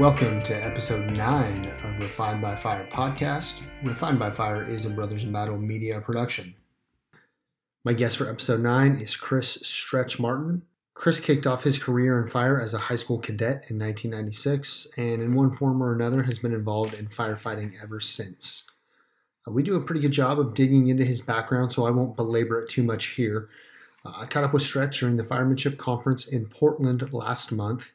[0.00, 3.60] Welcome to episode 9 of Refined by Fire podcast.
[3.82, 6.54] Refined by Fire is a Brothers in Battle media production.
[7.84, 10.62] My guest for episode 9 is Chris Stretch Martin.
[10.94, 15.20] Chris kicked off his career in fire as a high school cadet in 1996 and,
[15.20, 18.70] in one form or another, has been involved in firefighting ever since.
[19.46, 22.16] Uh, we do a pretty good job of digging into his background, so I won't
[22.16, 23.50] belabor it too much here.
[24.02, 27.92] Uh, I caught up with Stretch during the Firemanship Conference in Portland last month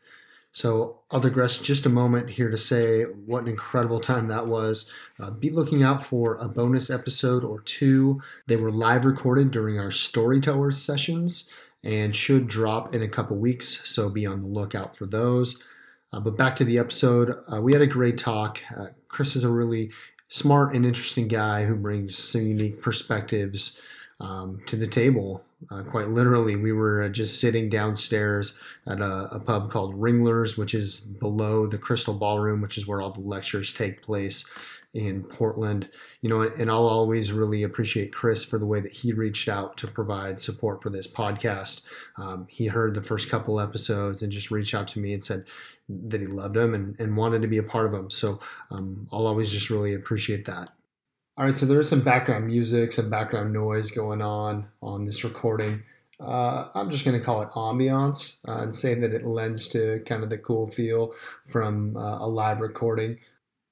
[0.55, 4.89] so I'll digress just a moment here to say what an incredible time that was.
[5.19, 8.21] Uh, be looking out for a bonus episode or two.
[8.47, 11.49] They were live recorded during our Storytellers sessions
[11.83, 15.61] and should drop in a couple weeks, so be on the lookout for those.
[16.13, 18.61] Uh, but back to the episode, uh, we had a great talk.
[18.77, 19.91] Uh, Chris is a really
[20.29, 23.81] smart and interesting guy who brings some unique perspectives
[24.19, 28.57] um, to the table uh, quite literally, we were uh, just sitting downstairs
[28.87, 33.01] at a, a, pub called Ringlers, which is below the Crystal Ballroom, which is where
[33.01, 34.49] all the lectures take place
[34.93, 35.89] in Portland.
[36.21, 39.77] You know, and I'll always really appreciate Chris for the way that he reached out
[39.77, 41.83] to provide support for this podcast.
[42.17, 45.45] Um, he heard the first couple episodes and just reached out to me and said
[45.89, 48.11] that he loved them and, and wanted to be a part of them.
[48.11, 48.39] So
[48.71, 50.74] um, I'll always just really appreciate that.
[51.37, 55.83] All right, so there's some background music, some background noise going on on this recording.
[56.17, 60.01] Uh, I'm just going to call it ambiance uh, and say that it lends to
[60.05, 61.13] kind of the cool feel
[61.45, 63.19] from uh, a live recording.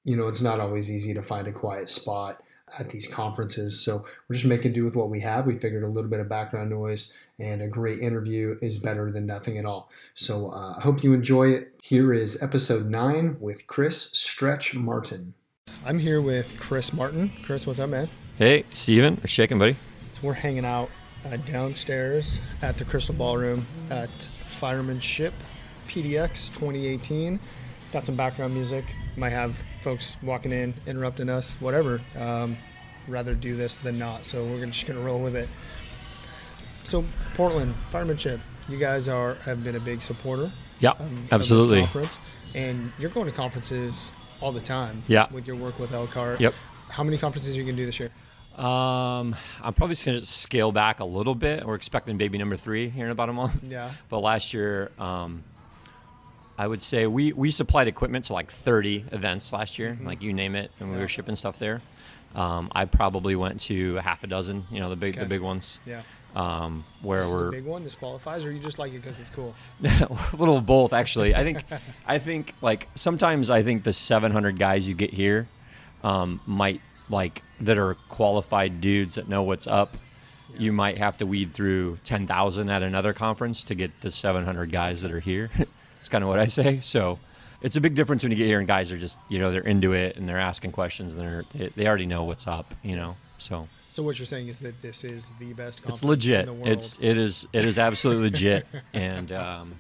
[0.04, 2.44] You know, it's not always easy to find a quiet spot
[2.78, 5.46] at these conferences, so we're just making do with what we have.
[5.46, 9.26] We figured a little bit of background noise and a great interview is better than
[9.26, 9.90] nothing at all.
[10.16, 11.74] So uh, I hope you enjoy it.
[11.82, 15.34] Here is episode nine with Chris Stretch Martin.
[15.86, 17.30] I'm here with Chris Martin.
[17.44, 18.10] Chris, what's up, man?
[18.38, 19.18] Hey, Steven.
[19.18, 19.76] We're shaking, buddy.
[20.14, 20.90] So we're hanging out
[21.26, 24.10] uh, downstairs at the Crystal Ballroom at
[24.62, 25.34] Firemanship
[25.90, 27.38] PDX 2018.
[27.92, 28.86] Got some background music.
[29.18, 32.00] Might have folks walking in, interrupting us, whatever.
[32.18, 32.56] Um,
[33.10, 34.26] rather do this than not.
[34.26, 35.50] So we're just going to roll with it.
[36.86, 38.40] So Portland Firemanship,
[38.70, 40.50] you guys are have been a big supporter.
[40.80, 41.82] Yeah, um, absolutely.
[41.82, 42.20] conference,
[42.56, 44.12] and you're going to conferences
[44.44, 45.04] all the time.
[45.08, 45.28] Yeah.
[45.32, 46.42] With your work with Elkhart.
[46.42, 46.54] Yep.
[46.90, 48.12] How many conferences are you gonna do this year?
[48.58, 51.66] Um, I'm probably just gonna scale back a little bit.
[51.66, 53.64] We're expecting baby number three here in about a month.
[53.64, 53.92] Yeah.
[54.10, 55.44] But last year, um,
[56.58, 60.06] I would say we we supplied equipment to like 30 events last year, mm-hmm.
[60.06, 61.82] like you name it, and we were shipping stuff there.
[62.36, 65.24] Um, I probably went to half a dozen, you know, the big okay.
[65.24, 65.80] the big ones.
[65.86, 66.02] Yeah.
[66.36, 67.84] Um, where this we're a big one.
[67.84, 69.54] This qualifies, or you just like it because it's cool.
[69.84, 71.36] a little of both, actually.
[71.36, 71.64] I think,
[72.08, 75.48] I think like sometimes I think the 700 guys you get here
[76.04, 79.98] um, might like that are qualified dudes that know what's up.
[80.54, 80.60] Yeah.
[80.60, 85.02] You might have to weed through 10,000 at another conference to get the 700 guys
[85.02, 85.52] that are here.
[85.96, 86.80] That's kind of what I say.
[86.82, 87.20] So
[87.62, 89.62] it's a big difference when you get here and guys are just you know they're
[89.62, 92.74] into it and they're asking questions and they're they, they already know what's up.
[92.82, 93.68] You know, so.
[93.94, 95.80] So what you're saying is that this is the best.
[95.86, 96.50] It's legit.
[96.64, 99.76] It's it is it is absolutely legit, and um,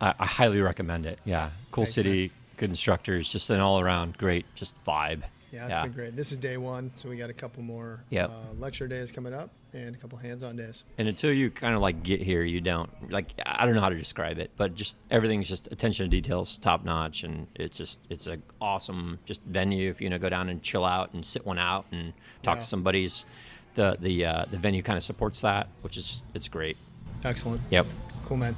[0.00, 1.20] I, I, highly recommend it.
[1.24, 2.30] Yeah, cool Thanks, city, man.
[2.56, 5.22] good instructors, just an all around great just vibe.
[5.52, 5.82] Yeah, it's yeah.
[5.84, 6.16] been great.
[6.16, 8.28] This is day one, so we got a couple more yep.
[8.28, 10.82] uh, lecture days coming up and a couple hands-on days.
[10.98, 13.88] And until you kind of like get here, you don't like I don't know how
[13.88, 18.00] to describe it, but just everything's just attention to details, top notch, and it's just
[18.10, 21.46] it's an awesome just venue if you know go down and chill out and sit
[21.46, 22.60] one out and talk yeah.
[22.62, 23.24] to somebody's.
[23.74, 26.76] The the uh, the venue kind of supports that, which is just it's great.
[27.24, 27.60] Excellent.
[27.70, 27.86] Yep.
[28.26, 28.56] Cool, man.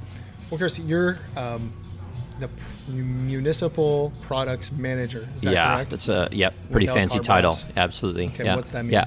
[0.49, 1.73] Well, Kirsty, you're um,
[2.39, 2.49] the
[2.87, 5.27] municipal products manager.
[5.35, 5.89] Is that yeah, correct?
[5.89, 7.57] that's a yep, pretty fancy title.
[7.75, 8.27] Absolutely.
[8.27, 8.55] Okay, yeah.
[8.55, 8.93] what's that mean?
[8.93, 9.05] Yeah.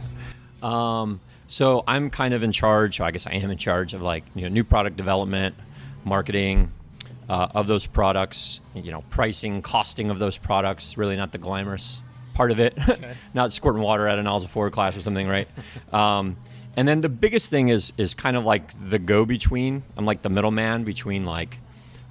[0.63, 3.01] Um, so I'm kind of in charge.
[3.01, 5.55] I guess I am in charge of like you know new product development,
[6.05, 6.73] marketing
[7.29, 8.61] uh, of those products.
[8.75, 10.97] You know, pricing, costing of those products.
[10.97, 12.03] Really not the glamorous
[12.35, 12.77] part of it.
[12.91, 13.15] Okay.
[13.35, 15.49] not squirting water at an Alza Ford class or something, right?
[15.93, 16.37] um,
[16.77, 19.83] and then the biggest thing is is kind of like the go between.
[19.97, 21.59] I'm like the middleman between like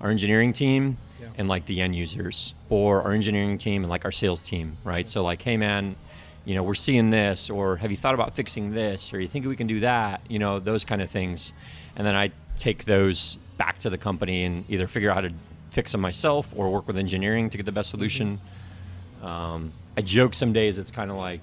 [0.01, 0.97] our engineering team
[1.37, 5.07] and like the end users or our engineering team and like our sales team, right?
[5.07, 5.95] So like, hey man,
[6.45, 9.45] you know, we're seeing this, or have you thought about fixing this, or you think
[9.45, 11.53] we can do that, you know, those kind of things.
[11.95, 15.33] And then I take those back to the company and either figure out how to
[15.71, 18.37] fix them myself or work with engineering to get the best solution.
[18.37, 18.45] Mm-hmm.
[19.21, 21.41] Um, I joke some days it's kind of like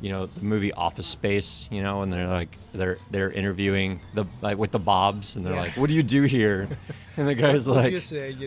[0.00, 4.26] you know the movie Office Space, you know, and they're like they're they're interviewing the
[4.42, 5.60] like with the Bobs, and they're yeah.
[5.60, 6.68] like, "What do you do here?"
[7.16, 7.94] And the guy's like,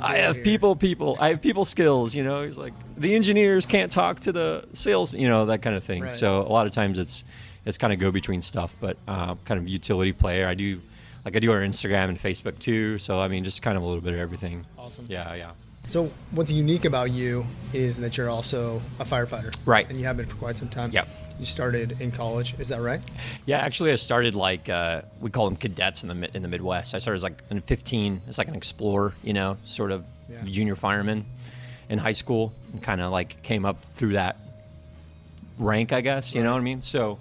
[0.01, 0.43] "I have here?
[0.43, 4.33] people, people, I have people skills." You know, he's like, "The engineers can't talk to
[4.33, 6.03] the sales," you know, that kind of thing.
[6.03, 6.11] Right.
[6.11, 7.23] So a lot of times it's
[7.63, 10.47] it's kind of go between stuff, but uh, kind of utility player.
[10.47, 10.81] I do
[11.23, 12.99] like I do our Instagram and Facebook too.
[12.99, 14.65] So I mean, just kind of a little bit of everything.
[14.77, 15.05] Awesome.
[15.07, 15.51] Yeah, yeah.
[15.87, 19.89] So what's unique about you is that you're also a firefighter, Right.
[19.89, 20.91] And you have been for quite some time.
[20.91, 21.07] Yep.
[21.39, 22.99] You started in college, is that right?
[23.45, 26.95] Yeah, actually, I started like uh, we call them cadets in the in the Midwest.
[26.95, 30.41] I started as like in 15, as like an explorer, you know, sort of Yeah.
[30.45, 31.25] junior fireman
[31.89, 34.35] in high school, and kind of like came up through that
[35.59, 36.33] rank, I guess.
[36.35, 36.81] You know what I mean?
[36.81, 37.19] So,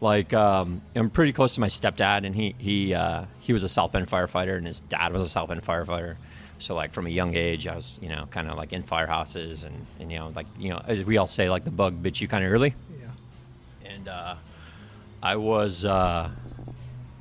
[0.00, 3.68] like, um, I'm pretty close to my stepdad, and he he uh, he was a
[3.68, 6.16] South Bend firefighter, and his dad was a South Bend firefighter.
[6.60, 9.64] So, like, from a young age, I was, you know, kind of like in firehouses,
[9.64, 12.20] and, and you know, like, you know, as we all say, like the bug bit
[12.20, 13.90] you kind of early Yeah.
[13.90, 14.34] and uh,
[15.22, 16.30] I was uh,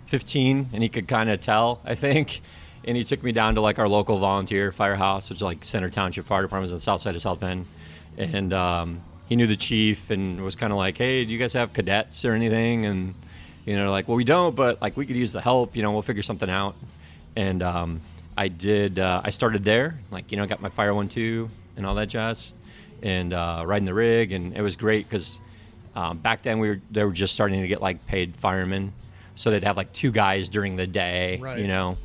[0.07, 2.41] 15, and he could kind of tell, I think.
[2.85, 5.89] And he took me down to like our local volunteer firehouse, which is like Center
[5.89, 7.65] Township Fire Department on the south side of South Bend.
[8.17, 11.53] And um, he knew the chief and was kind of like, "Hey, do you guys
[11.53, 13.13] have cadets or anything?" And
[13.65, 15.75] you know, like, "Well, we don't, but like we could use the help.
[15.75, 16.75] You know, we'll figure something out."
[17.35, 18.01] And um,
[18.39, 18.99] I did.
[18.99, 22.07] Uh, I started there, like you know, got my fire one two and all that
[22.07, 22.53] jazz,
[23.03, 25.39] and uh, riding the rig, and it was great because
[25.95, 28.93] um, back then we were they were just starting to get like paid firemen,
[29.35, 31.59] so they'd have like two guys during the day, Right.
[31.59, 31.97] you know,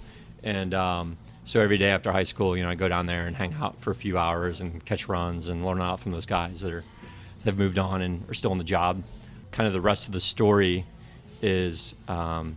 [0.42, 3.36] and um, so every day after high school, you know, I go down there and
[3.36, 6.60] hang out for a few hours and catch runs and learn out from those guys
[6.62, 6.82] that are
[7.38, 9.02] that have moved on and are still in the job.
[9.52, 10.84] Kind of the rest of the story
[11.42, 12.56] is um,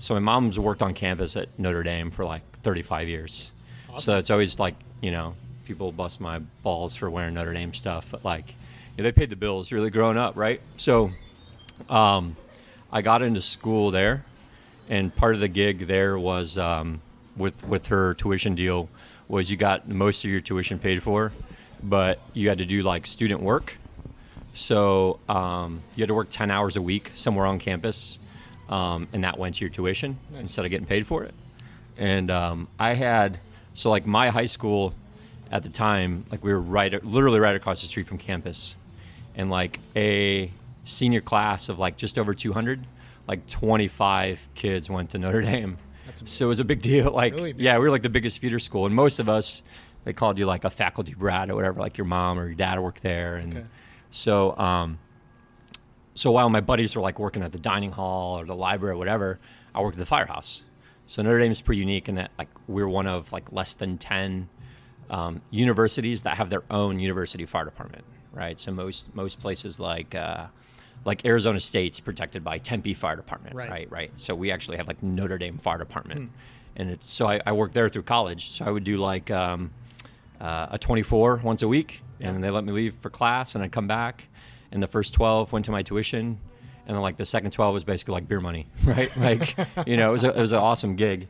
[0.00, 3.52] so my mom's worked on campus at Notre Dame for like 35 years,
[3.98, 5.34] so it's always like you know
[5.64, 8.54] people bust my balls for wearing Notre Dame stuff, but like
[8.98, 10.60] know, they paid the bills really growing up, right?
[10.76, 11.12] So
[11.88, 12.36] um,
[12.92, 14.24] I got into school there,
[14.88, 17.00] and part of the gig there was um,
[17.36, 18.88] with with her tuition deal
[19.28, 21.32] was you got most of your tuition paid for,
[21.82, 23.78] but you had to do like student work.
[24.54, 28.18] So um, you had to work ten hours a week somewhere on campus,
[28.68, 31.34] um, and that went to your tuition instead of getting paid for it.
[31.98, 33.38] And um, I had
[33.74, 34.94] so like my high school
[35.50, 38.76] at the time, like we were right, literally right across the street from campus,
[39.34, 40.52] and like a
[40.84, 42.86] senior class of like just over 200,
[43.26, 45.78] like 25 kids went to Notre Dame.
[46.06, 47.10] That's so it was a big deal.
[47.10, 47.62] Like, Really big.
[47.64, 49.62] yeah, we were like the biggest feeder school, and most of us,
[50.04, 52.78] they called you like a faculty brat or whatever, like your mom or your dad
[52.80, 53.66] worked there, and Okay.
[54.10, 54.98] so um,
[56.14, 58.98] so while my buddies were like working at the dining hall or the library or
[58.98, 59.38] whatever,
[59.74, 60.64] I worked at the firehouse.
[61.08, 64.48] So Notre Dame's pretty unique in that like we're one of like less than ten
[65.10, 68.60] um, universities that have their own university fire department, right?
[68.60, 70.46] So most most places like uh,
[71.06, 73.70] like Arizona State's protected by Tempe Fire Department, Right.
[73.70, 73.90] right?
[73.90, 74.10] Right.
[74.16, 76.30] So we actually have like Notre Dame Fire Department,
[76.76, 78.50] and it's so I, I worked there through college.
[78.52, 79.70] So I would do like um,
[80.40, 83.72] uh, a 24 once a week, and they let me leave for class, and I'd
[83.72, 84.24] come back,
[84.70, 86.38] and the first 12 went to my tuition,
[86.88, 89.14] and then like the second 12 was basically like beer money, right?
[89.16, 89.54] like
[89.86, 91.28] you know, it was a, it was an awesome gig.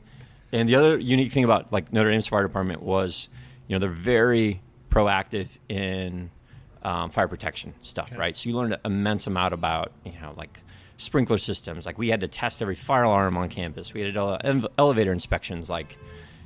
[0.52, 3.28] And the other unique thing about like Notre Dame's fire department was,
[3.66, 6.30] you know, they're very proactive in
[6.82, 8.18] um, fire protection stuff, Okay.
[8.18, 8.36] right?
[8.36, 10.60] So you learned an immense amount about, you know, like
[10.96, 11.84] sprinkler systems.
[11.84, 13.92] Like we had to test every fire alarm on campus.
[13.92, 15.68] We had to ele- elevator inspections.
[15.68, 15.98] Like,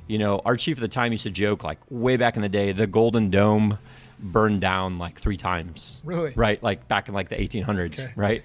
[0.07, 2.49] you know, our chief at the time used to joke, like way back in the
[2.49, 3.77] day, the Golden Dome
[4.19, 6.01] burned down like three times.
[6.03, 6.33] Really?
[6.35, 6.61] Right?
[6.61, 8.13] Like back in like the 1800s, Okay.
[8.17, 8.43] right?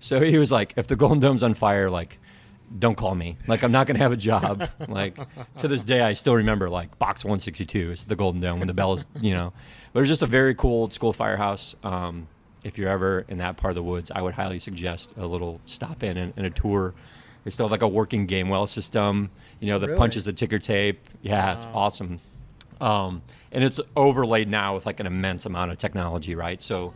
[0.00, 2.18] So he was like, if the Golden Dome's on fire, like,
[2.78, 3.36] don't call me.
[3.46, 4.68] Like, I'm not going to have a job.
[4.88, 5.16] like,
[5.58, 8.74] to this day, I still remember, like, box 162 is the Golden Dome when the
[8.74, 9.52] bell is, you know.
[9.92, 11.74] But it was just a very cool old school firehouse.
[11.82, 12.28] Um,
[12.64, 15.60] if you're ever in that part of the woods, I would highly suggest a little
[15.66, 16.94] stop in and, and a tour.
[17.44, 19.98] They still have like a working Gamewell system, you know, that Really?
[19.98, 21.06] punches the ticker tape.
[21.22, 22.18] Yeah, it's awesome.
[22.80, 23.22] Um,
[23.52, 26.60] and it's overlaid now with like an immense amount of technology, right?
[26.60, 26.92] So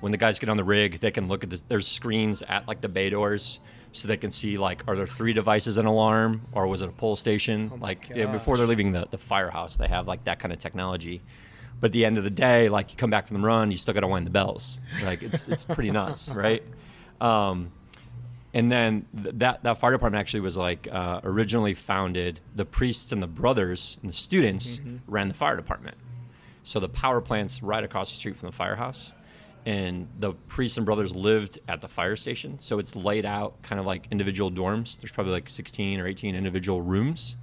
[0.00, 2.68] when the guys get on the rig, they can look at the, there's screens at
[2.68, 3.58] like the bay doors,
[3.92, 6.92] so they can see like are there three devices an alarm or was it a
[6.92, 7.70] pull station?
[7.74, 10.58] Oh like yeah, before they're leaving the, the firehouse, they have like that kind of
[10.58, 11.22] technology.
[11.80, 13.78] But at the end of the day, like you come back from the run, you
[13.78, 14.80] still got to wind the bells.
[15.04, 16.62] Like it's it's pretty nuts, right?
[17.20, 17.72] Um,
[18.54, 22.40] and then th- that that fire department actually was like uh, originally founded.
[22.54, 25.96] The priests and the brothers and the students ran the fire department.
[26.64, 29.12] So the power plant's right across the street from the firehouse,
[29.68, 32.58] and the priests and brothers lived at the fire station.
[32.58, 34.98] So it's laid out kind of like individual dorms.
[34.98, 37.36] There's probably like 16 or 18 individual rooms,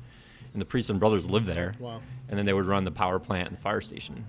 [0.52, 1.74] and the priests and brothers lived there.
[1.78, 2.02] Wow.
[2.28, 4.26] And then they would run the power plant and the fire station.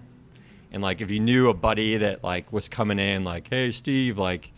[0.72, 4.18] And like if you knew a buddy that like was coming in, like, hey Steve,
[4.18, 4.52] like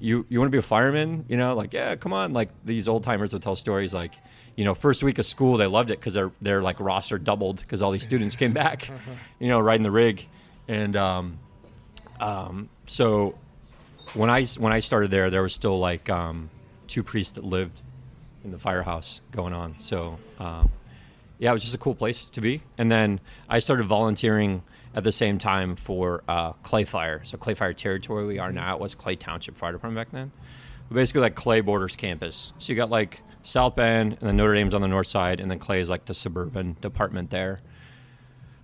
[0.00, 1.24] you you want to be a fireman?
[1.28, 2.32] You know, like yeah, come on.
[2.32, 4.14] Like these old timers would tell stories like,
[4.56, 7.60] you know, first week of school they loved it because their their like roster doubled
[7.60, 8.90] because all these students came back,
[9.38, 10.26] you know, riding the rig,
[10.66, 11.38] and um,
[12.22, 13.36] um, so
[14.14, 16.50] when I when I started there, there was still like um,
[16.86, 17.80] two priests that lived
[18.44, 19.78] in the firehouse going on.
[19.78, 20.70] So um,
[21.38, 22.62] yeah, it was just a cool place to be.
[22.78, 24.62] And then I started volunteering
[24.94, 27.22] at the same time for uh, Clay Fire.
[27.24, 28.56] So Clay Fire territory we are Mm-hmm.
[28.56, 28.74] now.
[28.76, 30.30] It was Clay Township Fire Department back then.
[30.88, 32.52] But basically, like Clay borders campus.
[32.58, 35.50] So you got like South Bend, and then Notre Dame's on the north side, and
[35.50, 37.58] then Clay is like the suburban department there.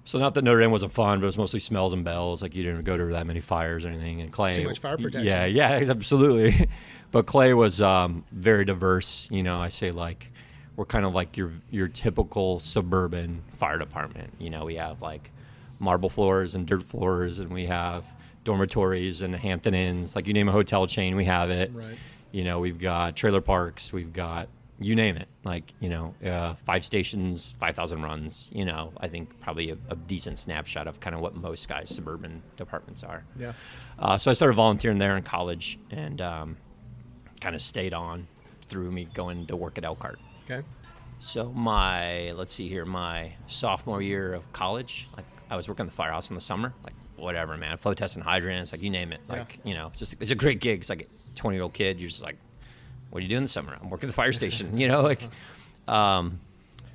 [0.09, 2.41] So not that Notre Dame wasn't fun, but it was mostly smells and bells.
[2.41, 4.23] Like you didn't go to that many fires or anything.
[4.23, 5.27] And Clay, Too much fire protection.
[5.27, 6.67] Yeah, yeah, absolutely.
[7.11, 9.29] but Clay was um, very diverse.
[9.31, 10.33] You know, I say like
[10.77, 14.33] we're kind of like your your typical suburban fire department.
[14.39, 15.31] You know, we have like
[15.79, 18.07] marble floors and dirt floors, and we have
[18.45, 20.17] dormitories and Hampton Inns.
[20.17, 21.71] Like you name a hotel chain, we have it.
[21.75, 21.99] Right.
[22.33, 24.49] You know, we've got trailer parks, we've got
[24.81, 25.29] you name it.
[25.45, 28.49] Like you know, uh, five stations, five thousand runs.
[28.53, 31.95] You know, I think probably a, a decent snapshot of kind of what most guys'
[31.95, 33.25] suburban departments are.
[33.39, 33.53] Yeah.
[33.99, 36.57] Uh, so I started volunteering there in college and um,
[37.41, 38.27] kind of stayed on
[38.69, 40.19] through me going to work at Elkhart.
[40.45, 40.67] Okay.
[41.21, 45.91] So my let's see here, my sophomore year of college, like I was working at
[45.91, 49.21] the firehouse in the summer, like whatever, man, flow testing hydrants, like you name it,
[49.29, 49.39] Yeah.
[49.41, 50.79] like you know, it's just it's a great gig.
[50.81, 52.37] It's like a twenty year old kid, you're just like,
[53.11, 53.77] what are you doing this summer?
[53.81, 55.23] I'm working at the fire station, you know, like.
[55.87, 56.41] Um,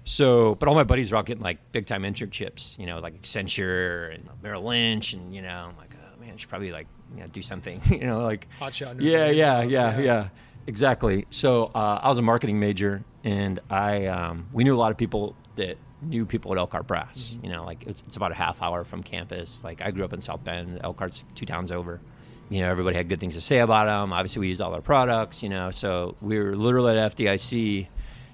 [0.05, 3.21] so, but all my buddies were all getting like big time internships, you know, like
[3.21, 6.87] Accenture and Merrill Lynch, and you know, I'm like, oh man, I should probably like
[7.15, 8.97] you know do something, you know, like Hotshot.
[8.99, 10.27] yeah, yeah, jobs, yeah, yeah,
[10.67, 11.25] exactly.
[11.29, 14.97] So uh, I was a marketing major, and I um, we knew a lot of
[14.97, 17.37] people that knew people at Elkhart Brass.
[17.41, 19.63] You know, like it's, it's about a half hour from campus.
[19.63, 20.81] Like I grew up in South Bend.
[20.83, 22.01] Elkhart's two towns over.
[22.49, 24.13] You know, everybody had good things to say about them.
[24.13, 25.41] Obviously, we used all our products.
[25.41, 27.87] You know, so we were literally at FDIC,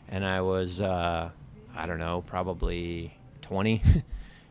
[0.10, 1.30] and I was uh,
[1.76, 3.82] I don't know, probably twenty.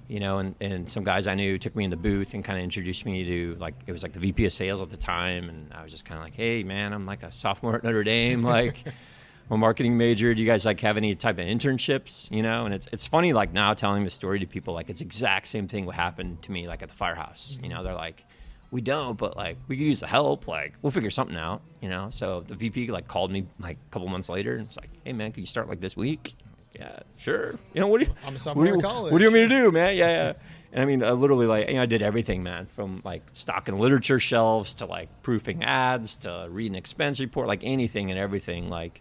[0.09, 2.59] you know, and, and some guys I knew took me in the booth and kind
[2.59, 5.51] of introduced me to like it was like the VP of sales at the time,
[5.51, 8.03] and I was just kind of like, hey man, I'm like a sophomore at Notre
[8.03, 10.35] Dame, like I'm a marketing major.
[10.35, 12.31] Do you guys like have any type of internships?
[12.31, 15.03] You know, and it's it's funny like now telling the story to people like it's
[15.03, 17.59] exact same thing what happened to me like at the firehouse.
[17.63, 18.25] You know, they're like.
[18.71, 20.47] We don't, but like we could use the help.
[20.47, 22.09] Like we'll figure something out, you know.
[22.11, 25.13] So the VP like called me like a couple months later and was like, "Hey
[25.13, 26.35] man, can you start like this week?"
[26.79, 27.55] Yeah, sure.
[27.73, 28.13] You know what do you?
[28.23, 29.13] I'm a what sophomore do you, college.
[29.13, 29.97] What do you want me to do, man?
[29.97, 30.33] Yeah, yeah.
[30.73, 33.79] And I mean, I literally like, you know, I did everything, man, from like stocking
[33.79, 38.69] literature shelves to like proofing ads to reading expense report, like anything and everything.
[38.69, 39.01] Like,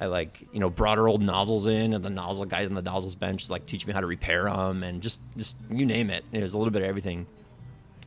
[0.00, 2.82] I like, you know, brought our old nozzles in, and the nozzle guys on the
[2.82, 6.24] nozzles bench like teach me how to repair them, and just, just you name it.
[6.32, 7.26] It was a little bit of everything.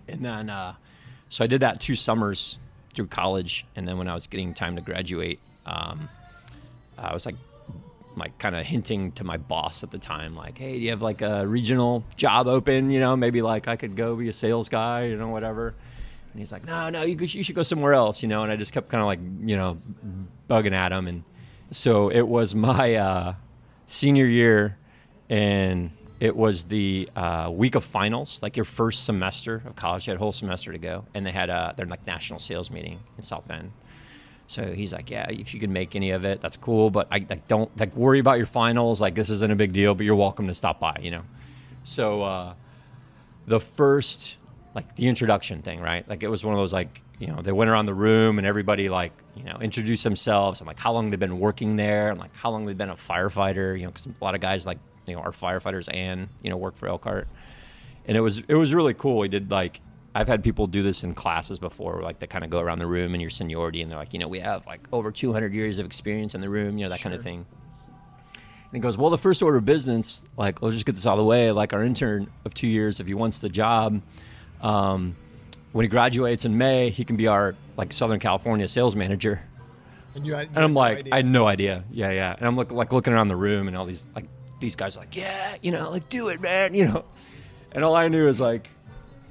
[0.09, 0.75] And then, uh,
[1.29, 2.57] so I did that two summers
[2.93, 6.10] through college, and then when I was getting time to graduate, um,
[6.98, 7.36] I was like
[8.17, 11.01] like kind of hinting to my boss at the time, like, hey, do you have
[11.01, 12.89] like a regional job open?
[12.89, 15.75] You know, maybe like I could go be a sales guy, you know, whatever.
[16.31, 18.43] And he's like, no, no, you, you should go somewhere else, you know.
[18.43, 19.77] And I just kept kind of like, you know,
[20.50, 21.07] bugging at him.
[21.07, 21.24] And
[21.72, 23.36] so it was my uh,
[23.88, 24.77] senior year,
[25.29, 30.07] and it was the uh, week of finals, like your first semester of college.
[30.07, 32.71] You had a whole semester to go, and they had a their like national sales
[32.71, 33.71] meeting in South Bend.
[34.47, 36.89] So he's like, yeah, if you can make any of it, that's cool.
[36.89, 39.00] But I like don't like worry about your finals.
[39.00, 41.24] Like this isn't a big deal, but you're welcome to stop by, you know.
[41.83, 42.53] So uh,
[43.45, 44.38] the first
[44.74, 46.07] like the introduction thing, right?
[46.07, 48.47] Like it was one of those like you know they went around the room and
[48.47, 52.19] everybody like you know introduced themselves and like how long they've been working there and
[52.19, 53.77] like how long they've been a firefighter.
[53.77, 56.57] You know, because a lot of guys like you know are firefighters and you know
[56.57, 57.27] work for Elkhart.
[58.05, 59.17] And it was it was really cool.
[59.19, 59.81] We did like
[60.15, 62.87] I've had people do this in classes before, like they kind of go around the
[62.87, 65.77] room and your seniority, and they're like, you know, we have like over 200 years
[65.77, 67.45] of experience in the room, you know, that kind of thing.
[68.25, 71.13] And he goes, well, the first order of business, like, let's just get this out
[71.13, 71.51] of the way.
[71.51, 74.01] Like our intern of two years, if he wants the job,
[74.61, 75.15] um,
[75.71, 79.41] when he graduates in May, he can be our like Southern California sales manager.
[80.15, 81.13] And you had, And I'm no like, idea.
[81.13, 81.83] I had no idea.
[81.91, 82.35] Yeah, yeah.
[82.35, 84.25] And I'm look, like looking around the room, and all these like
[84.59, 87.05] these guys are like, yeah, you know, like do it, man, you know.
[87.71, 88.69] And all I knew is like,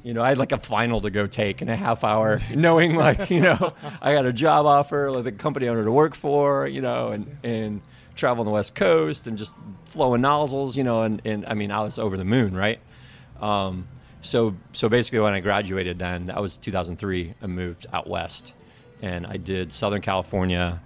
[0.02, 2.94] you know, I had like a final to go take in a half hour, knowing
[2.94, 6.66] like, you know, I got a job offer, like the company owner to work for,
[6.66, 7.80] you know, and and
[8.14, 9.54] travel on the West Coast and just
[9.84, 12.78] flowing nozzles, you know, and and I mean, I was over the moon, right?
[13.40, 13.88] Um,
[14.22, 17.34] so so basically, when I graduated, then that was 2003.
[17.40, 18.52] I moved out west,
[19.02, 20.80] and I did Southern California,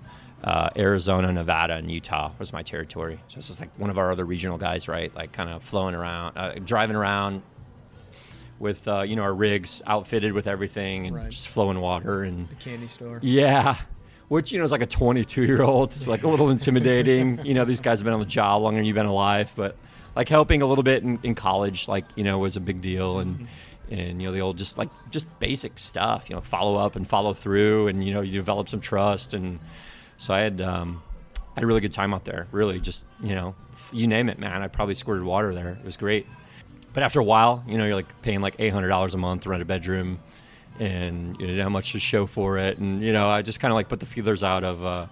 [0.45, 3.21] uh, Arizona, Nevada, and Utah was my territory.
[3.29, 5.15] So it's just like one of our other regional guys, right?
[5.15, 7.43] Like kind of flowing around, uh, driving around
[8.59, 11.31] with uh, you know our rigs outfitted with everything and Right.
[11.31, 13.19] just flowing water and the candy store.
[13.23, 13.77] yeah.
[14.29, 15.91] Which, you know, is like a 22 year old.
[15.91, 17.45] It's like a little intimidating.
[17.45, 19.77] you know, these guys have been on the job longer than you've been alive, but
[20.15, 23.19] like helping a little bit in, in college, like, you know, was a big deal.
[23.19, 23.49] And,
[23.91, 27.09] and, you know, the old just like just basic stuff, you know, follow up and
[27.09, 29.35] follow through and, you know, you develop some trust.
[29.35, 29.59] And
[30.21, 31.03] so I had, um,
[31.35, 32.47] I had a really good time out there.
[32.53, 33.55] Really, just you know,
[33.91, 34.63] you name it, man.
[34.63, 35.71] I probably squirted water there.
[35.71, 36.27] It was great.
[36.93, 39.45] But after a while, you know, you're like paying like eight hundred dollars a month
[39.45, 40.21] to rent a bedroom,
[40.79, 43.73] and you know how much to show for it, and you know, I just kind
[43.73, 44.85] of like put the feelers out of.
[44.85, 45.07] Uh,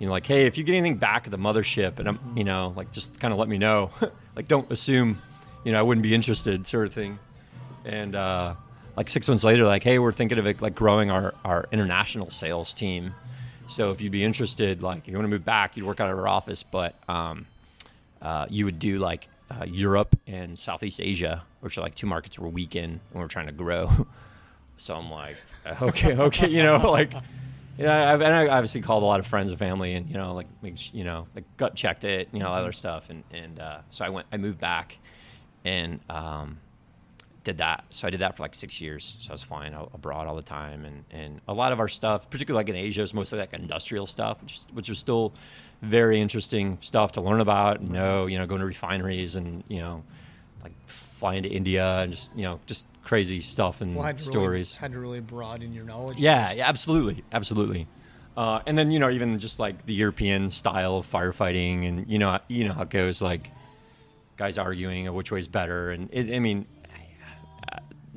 [0.00, 2.42] you know, like, hey, if you get anything back at the mothership, and I'm, you
[2.42, 3.92] know, like, just kind of let me know.
[4.36, 5.22] like, don't assume,
[5.62, 7.20] you know, I wouldn't be interested, sort of thing.
[7.84, 8.56] And uh,
[8.96, 12.30] like six months later, like, hey, we're thinking of it, like growing our our international
[12.30, 13.14] sales team.
[13.72, 16.10] So if you'd be interested, like, if you want to move back, you'd work out
[16.10, 17.46] of our office, but um,
[18.20, 22.38] uh, you would do like uh, Europe and Southeast Asia, which are like two markets
[22.38, 24.06] we're weak in and we're trying to grow.
[24.76, 25.36] so I'm like,
[25.80, 27.14] okay, okay, you know, like
[27.78, 30.16] you know, I've, and I obviously called a lot of friends and family, and you
[30.16, 30.46] know, like
[30.92, 34.10] you know, like gut checked it, you know, other stuff, and and uh, so I
[34.10, 34.98] went, I moved back,
[35.64, 36.58] and um,
[37.44, 37.84] did that.
[37.90, 39.16] So I did that for like six years.
[39.20, 42.30] So I was flying abroad all the time, and and a lot of our stuff,
[42.30, 45.32] particularly like in Asia, is mostly like industrial stuff, which is, which was still
[45.82, 48.26] very interesting stuff to learn about and know.
[48.26, 50.04] You know, going to refineries and you know,
[50.62, 54.76] like flying to India and just you know just crazy stuff and well, stories.
[54.76, 56.18] Really, had to really broaden your knowledge.
[56.18, 57.88] Yeah, yeah absolutely, absolutely.
[58.36, 62.18] Uh, and then you know even just like the European style of firefighting, and you
[62.18, 63.50] know you know how it goes, like
[64.36, 66.66] guys arguing which way's better, and it, I mean,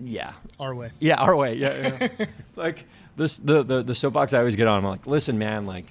[0.01, 0.91] yeah, our way.
[0.99, 1.55] Yeah, our way.
[1.55, 2.25] Yeah, yeah.
[2.55, 2.85] like
[3.15, 4.83] this the, the the soapbox I always get on.
[4.83, 5.85] I'm like, listen, man, like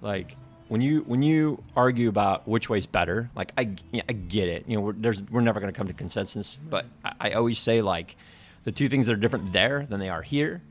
[0.00, 0.36] like
[0.68, 3.70] when you when you argue about which way's better, like I,
[4.08, 4.64] I get it.
[4.66, 7.58] You know, we're, there's we're never going to come to consensus, but I, I, always
[7.58, 8.16] say like
[8.64, 10.62] the two things that are different there than they are here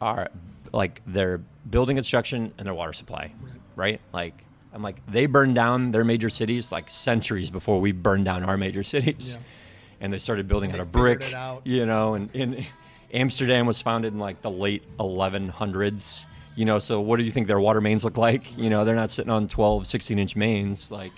[0.00, 0.30] are
[0.72, 3.60] like their building construction and their water supply, right?
[3.76, 4.00] right?
[4.12, 8.44] Like I'm like they burned down their major cities like centuries before we burned down
[8.44, 9.46] our major cities, yeah.
[10.02, 11.24] And they started building and out of brick,
[11.64, 12.66] you know, and in
[13.14, 17.46] Amsterdam was founded in like the late 1100s you know so what do you think
[17.46, 20.90] their water mains look like you know they're not sitting on 12 16 inch mains
[20.90, 21.12] like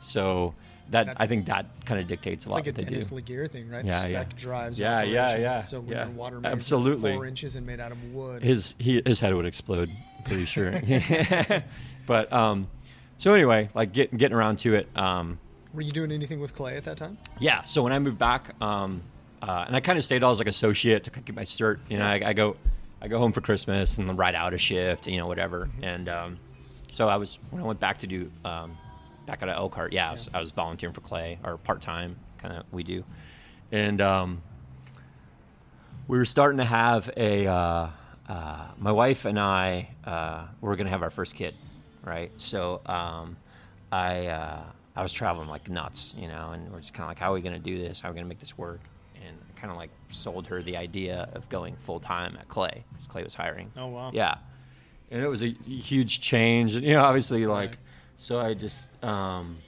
[0.00, 0.52] so
[0.90, 2.58] that That's, I think that kind of dictates a lot.
[2.58, 3.84] It's like a Dennis LeGear thing, right?
[3.84, 4.24] Yeah, Spec yeah.
[4.36, 4.78] drives.
[4.78, 5.60] Yeah, yeah, yeah.
[5.60, 6.04] So when yeah.
[6.04, 9.34] your water mains absolutely four inches and made out of wood, his he, his head
[9.34, 9.90] would explode.
[10.24, 10.80] Pretty sure.
[12.06, 12.68] but um,
[13.18, 14.88] so anyway, like getting getting around to it.
[14.94, 15.38] Um,
[15.74, 17.18] Were you doing anything with clay at that time?
[17.38, 17.64] Yeah.
[17.64, 19.02] So when I moved back, um,
[19.42, 21.78] uh, and I kind of stayed all as like associate to get my cert.
[21.88, 22.56] You know, I, I go
[23.02, 25.66] I go home for Christmas and then ride out a shift, you know, whatever.
[25.66, 25.84] Mm-hmm.
[25.84, 26.38] And um,
[26.88, 28.78] so I was when I went back to do um,
[29.26, 29.92] back out of Elkhart.
[29.92, 30.08] Yeah, yeah.
[30.08, 33.04] I, was, I, was, volunteering for Clay or part time, kind of we do,
[33.72, 34.42] and um,
[36.08, 37.46] we were starting to have a.
[37.46, 37.88] Uh,
[38.26, 41.54] uh, my wife and I uh, were going to have our first kid,
[42.02, 42.32] right?
[42.38, 43.36] So um,
[43.92, 44.62] I uh,
[44.96, 47.34] I was traveling like nuts, you know, and we're just kind of like, how are
[47.34, 48.00] we going to do this?
[48.00, 48.80] How are we going to make this work?
[49.16, 52.84] And I kind of like sold her the idea of going full time at Clay
[52.90, 53.72] because Clay was hiring.
[53.76, 54.10] Oh wow!
[54.12, 54.36] Yeah,
[55.10, 56.74] and it was a huge change.
[56.74, 57.78] And you know, obviously, like, right.
[58.16, 59.58] so I just um,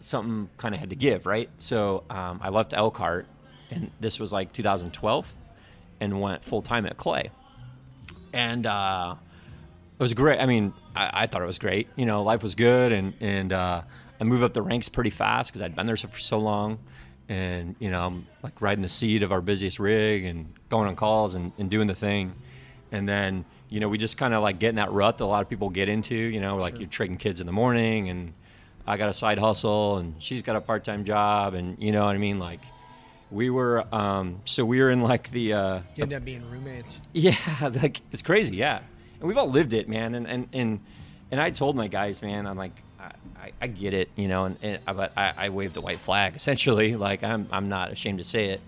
[0.00, 1.48] something kind of had to give, right?
[1.56, 3.26] So um, I left Elkhart,
[3.70, 5.32] and this was like 2012,
[6.00, 7.30] and went full time at Clay,
[8.32, 9.14] and uh,
[9.98, 10.40] it was great.
[10.40, 11.88] I mean, I, I, thought it was great.
[11.96, 13.82] You know, life was good, and and uh,
[14.20, 16.78] I moved up the ranks pretty fast because I'd been there for so long.
[17.28, 20.96] And you know I'm like riding the seat of our busiest rig and going on
[20.96, 22.34] calls and, and doing the thing.
[22.92, 25.26] And then you know we just kind of like get in that rut that a
[25.26, 26.82] lot of people get into you know like sure.
[26.82, 28.34] you're trading kids in the morning and
[28.86, 32.14] I got a side hustle and she's got a part-time job and you know what
[32.14, 32.38] I mean?
[32.38, 32.60] Like
[33.30, 37.00] we were um, so we were in like the uh, you end up being roommates.
[37.14, 38.80] Yeah like it's crazy yeah.
[39.18, 40.14] And we've all lived it man.
[40.14, 40.80] And and and,
[41.30, 42.76] and I told my guys man I'm like
[43.36, 46.36] I, I get it, you know, and, and but I, I waved the white flag
[46.36, 46.96] essentially.
[47.04, 48.60] Like I'm, I'm not ashamed to say it.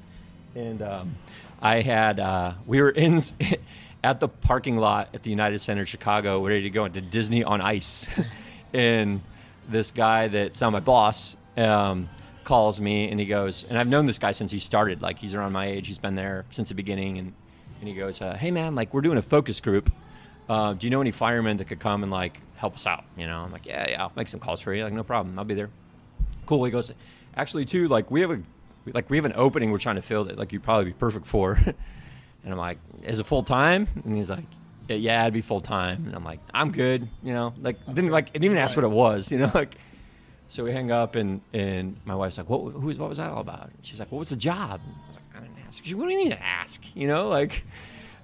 [0.55, 1.17] And um,
[1.61, 3.23] I had, uh, we were in
[4.05, 7.61] at the parking lot at the United Center Chicago, ready to go into Disney on
[7.61, 8.09] Ice,
[8.75, 9.23] and
[9.69, 12.09] this guy that's now my boss um,
[12.45, 15.01] calls me and he goes, and I've known this guy since he started.
[15.01, 15.87] Like he's around my age.
[15.87, 17.33] He's been there since the beginning, and
[17.81, 19.91] and he goes, uh, "Hey man, like we're doing a focus group."
[20.49, 23.05] uh, do you know any firemen that could come and like help us out?
[23.17, 24.85] You know, I'm like, yeah, yeah, I'll make some calls for you.
[24.85, 25.71] Like, no problem, I'll be there.
[26.47, 26.65] Cool.
[26.65, 26.93] He goes,
[27.37, 28.41] actually, too, like we have a
[28.95, 31.27] like we have an opening we're trying to fill that like you'd probably be perfect
[31.27, 31.53] for.
[32.45, 33.89] and I'm like, is it full time?
[34.05, 34.45] And he's like,
[34.89, 36.07] yeah, it'd be full time.
[36.07, 37.09] And I'm like, I'm good.
[37.23, 37.95] You know, like okay.
[37.95, 39.31] didn't like didn't even ask what it was.
[39.31, 39.77] You know, like.
[40.49, 43.41] So we hang up and and my wife's like, what who, what was that all
[43.41, 43.71] about?
[43.83, 44.81] She's like, what was the job?
[44.85, 45.85] I was like, I didn't ask.
[45.85, 46.85] She, what do you need to ask?
[46.95, 47.65] You know, like.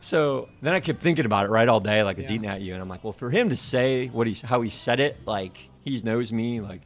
[0.03, 2.35] So then I kept thinking about it right all day, like it's yeah.
[2.35, 4.69] eating at you, and I'm like, well, for him to say what he how he
[4.69, 6.83] said it, like he knows me, like.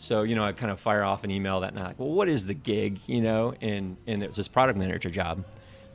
[0.00, 2.28] So you know, I kind of fire off an email that night, like, well, what
[2.28, 3.54] is the gig, you know?
[3.60, 5.44] And and it was this product manager job.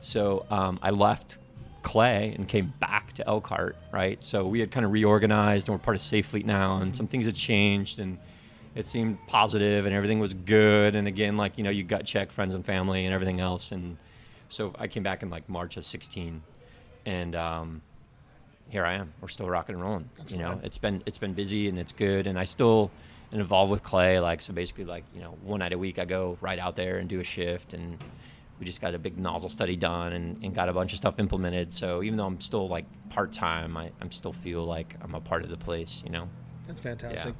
[0.02, 1.38] So um, I left
[1.80, 4.22] Clay and came back to Elkhart, right?
[4.22, 7.06] So we had kind of reorganized, and we're part of Safe Fleet now, and some
[7.06, 8.18] things had changed, and
[8.74, 10.94] it seemed positive, and everything was good.
[10.94, 13.96] And again, like you know, you gut check friends and family and everything else, and
[14.54, 16.42] so I came back in like March of 16,
[17.06, 17.82] and um,
[18.68, 19.12] here I am.
[19.20, 20.08] We're still rocking and rolling.
[20.16, 20.60] That's you know, rad.
[20.62, 22.90] it's been it's been busy and it's good, and I still
[23.32, 24.20] am involved with Clay.
[24.20, 26.98] Like so, basically, like you know, one night a week I go right out there
[26.98, 27.98] and do a shift, and
[28.58, 31.18] we just got a big nozzle study done and, and got a bunch of stuff
[31.18, 31.74] implemented.
[31.74, 35.20] So even though I'm still like part time, I I'm still feel like I'm a
[35.20, 36.02] part of the place.
[36.04, 36.28] You know.
[36.66, 37.34] That's fantastic.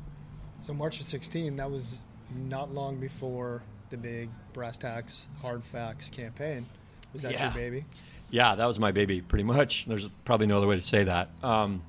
[0.61, 1.99] So March of 16, that was
[2.35, 6.67] not long before the big brass tacks, hard facts campaign.
[7.15, 7.51] Was that your Yeah.
[7.51, 7.85] baby?
[8.31, 9.87] Yeah, that was my baby, pretty much.
[9.87, 11.31] There's probably no other way to say that.
[11.43, 11.83] Um,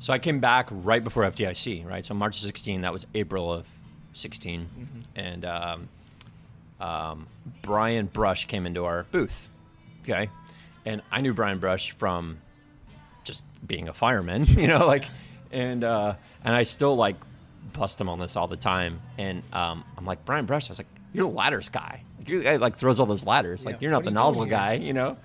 [0.00, 2.04] so I came back right before FDIC, right?
[2.04, 3.64] So March 16, that was April of
[4.12, 5.88] 16, and um,
[6.80, 7.26] um,
[7.62, 9.48] Brian Brush came into our booth,
[10.02, 10.28] okay,
[10.84, 12.38] and I knew Brian Brush from
[13.22, 15.04] just being a fireman, you know, like,
[15.52, 17.16] and uh, and I still like
[17.74, 20.78] bust him on this all the time, and um, I'm like Brian Brush, I was
[20.80, 23.66] like, you're the ladders guy, like, you're the guy that, like throws all those ladders,
[23.66, 25.16] like you're not what the you nozzle guy, you know,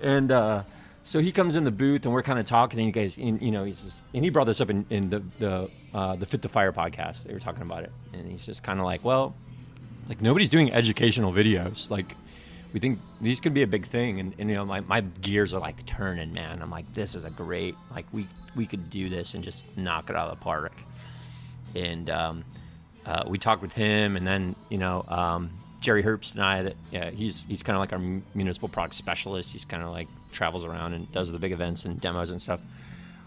[0.00, 0.62] and uh,
[1.02, 3.40] so he comes in the booth and we're kind of talking, and you guys, and,
[3.42, 6.26] you know, he's just, and he brought this up in, in the the uh, the
[6.26, 9.04] Fit to Fire podcast, they were talking about it, and he's just kind of like,
[9.04, 9.34] well,
[10.08, 12.16] like nobody's doing educational videos, like
[12.72, 14.18] we think these could be a big thing.
[14.20, 16.62] And, and you know my, my gears are like turning man.
[16.62, 20.10] I'm like this is a great like we we could do this and just knock
[20.10, 20.72] it out of the park.
[21.74, 22.44] And um,
[23.06, 26.76] uh, we talked with him and then you know um, jerry herbst and i that
[26.92, 29.52] yeah, he's he's kind of like our municipal product specialist.
[29.52, 32.60] He's kind of like travels around and does the big events and demos and stuff.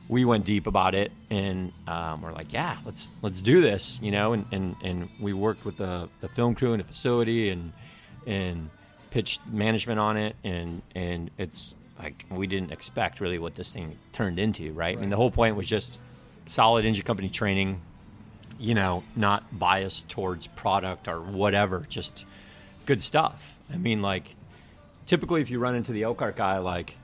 [0.07, 4.11] We went deep about it and um, we're like yeah let's let's do this you
[4.11, 7.73] know and, and, and we worked with the, the film crew and the facility and
[8.27, 8.69] and
[9.09, 13.97] pitched management on it and and it's like we didn't expect really what this thing
[14.13, 15.97] turned into right, i mean the whole point was just
[16.45, 17.81] solid engine company training
[18.59, 22.25] you know not biased towards product or whatever just
[22.85, 24.35] good stuff i mean like
[25.05, 26.95] typically if you run into the Elkhart guy, like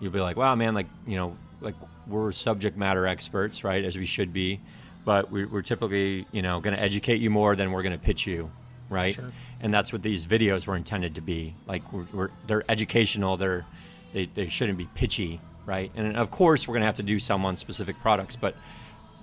[0.00, 1.74] you'll be like, wow, man, like you know, like
[2.06, 4.60] we're subject matter experts, right, as we should be,
[5.04, 8.04] but we, we're typically you know going to educate you more than we're going to
[8.04, 8.50] pitch you,
[8.88, 9.14] right?
[9.14, 9.32] Sure.
[9.60, 11.54] And that's what these videos were intended to be.
[11.66, 13.36] Like we're, we're they're educational.
[13.36, 13.64] They're
[14.12, 15.90] they, they shouldn't be pitchy, right?
[15.96, 18.54] And of course, we're going to have to do some on specific products, but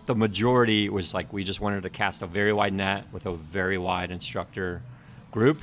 [0.06, 3.36] the majority was like we just wanted to cast a very wide net with a
[3.36, 4.82] very wide instructor
[5.32, 5.62] group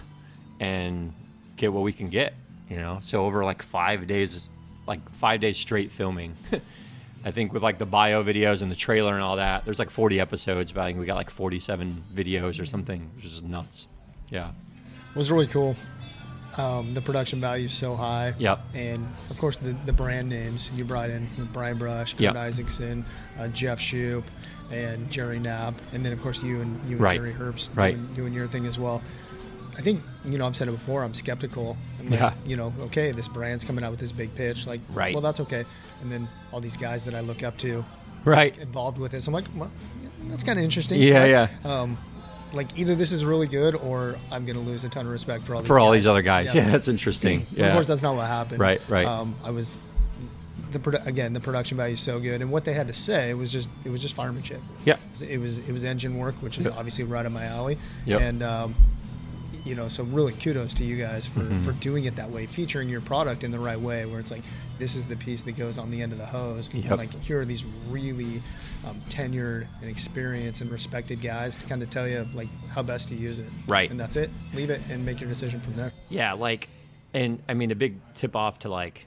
[0.61, 1.13] and
[1.57, 2.35] get what we can get
[2.69, 2.99] you know?
[3.01, 4.49] So over like five days
[4.87, 6.37] like five days straight filming.
[7.25, 9.91] I think with like the bio videos and the trailer and all that there's like
[9.91, 13.89] 40 episodes but i think we got like 47 videos or something which is nuts.
[14.31, 14.51] Yeah.
[15.11, 15.75] It was really cool.
[16.57, 18.35] Um, the production value is so high.
[18.39, 18.61] Yep.
[18.75, 22.37] And of course, the, the brand names you brought in with Brian Brush, Kurt Yep.
[22.37, 23.05] Isaacson,
[23.39, 24.25] uh, Jeff Shupe,
[24.73, 27.17] and Jerry Knapp, and then of course you and you and Right.
[27.17, 27.95] Jerry Herbst Right.
[27.95, 29.03] doing, doing your thing as well.
[29.77, 31.05] I think you know I've said it before.
[31.05, 31.77] I'm skeptical.
[32.01, 32.33] I'm like, Yeah.
[32.47, 35.15] you know, okay, this brand's coming out with this big pitch, like, Right.
[35.15, 35.65] well, that's okay.
[36.03, 37.85] And then all these guys that I look up to
[38.25, 39.71] right involved with it, so I'm like, well,
[40.29, 41.01] that's kind of interesting.
[41.01, 41.31] Yeah, right?
[41.31, 41.49] yeah.
[41.65, 41.97] Um,
[42.53, 45.45] like either this is really good or I'm going to lose a ton of respect
[45.45, 45.95] for all these for all guys.
[46.03, 48.61] these other guys yeah, that's interesting Of course, that's not what happened.
[48.61, 49.07] Right, right.
[49.07, 49.77] Um, I was
[50.71, 53.33] the produ- again the production value is so good, and what they had to say
[53.35, 54.61] was just it was just firemanship.
[54.85, 56.75] yeah It was it was engine work, which is Yep.
[56.77, 57.79] obviously right up my alley.
[58.07, 58.21] Yep.
[58.21, 58.75] And um,
[59.65, 61.63] you know, so really kudos to you guys for, Mm-hmm.
[61.63, 64.43] for doing it that way, featuring your product in the right way, where it's like
[64.79, 66.85] this is the piece that goes on the end of the hose, Yep.
[66.91, 68.43] and like here are these really
[68.89, 73.09] um, tenured and experienced and respected guys to kind of tell you like how best
[73.09, 73.49] to use it.
[73.67, 73.91] Right.
[73.91, 74.31] And that's it.
[74.55, 75.93] Leave it and make your decision from there.
[76.09, 76.69] Yeah, like,
[77.15, 79.07] and I mean, a big tip off to like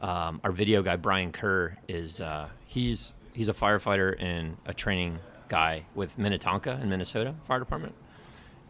[0.00, 5.18] um, our video guy Brian Kerr is uh, he's he's a firefighter and a training
[5.48, 7.94] guy with Minnetonka in Minnesota Fire Department,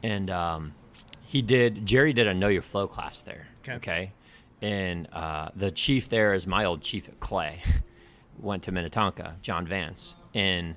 [0.03, 0.75] and um,
[1.23, 3.47] he did Jerry did a Know Your Flow class there.
[3.69, 4.13] Okay.
[4.61, 7.61] and uh, the chief there is my old chief at Clay.
[8.39, 10.75] Went to Minnetonka, John Vance, and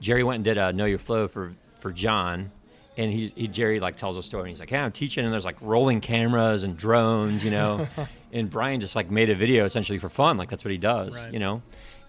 [0.00, 2.50] Jerry went and did a Know Your Flow for for John,
[2.96, 4.42] and he, he Jerry like tells a story.
[4.44, 7.86] And he's like, "Yeah, I'm teaching, and there's like rolling cameras and drones, you know."
[8.32, 11.24] and Brian just like made a video essentially for fun, like that's what he does,
[11.24, 11.32] Right.
[11.32, 11.62] you know.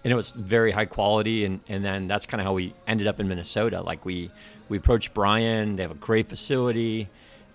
[0.04, 3.06] And it was very high quality, and and then that's kind of how we ended
[3.06, 3.82] up in Minnesota.
[3.82, 4.30] Like we
[4.68, 5.76] we approached Brian.
[5.76, 7.08] They have a great facility,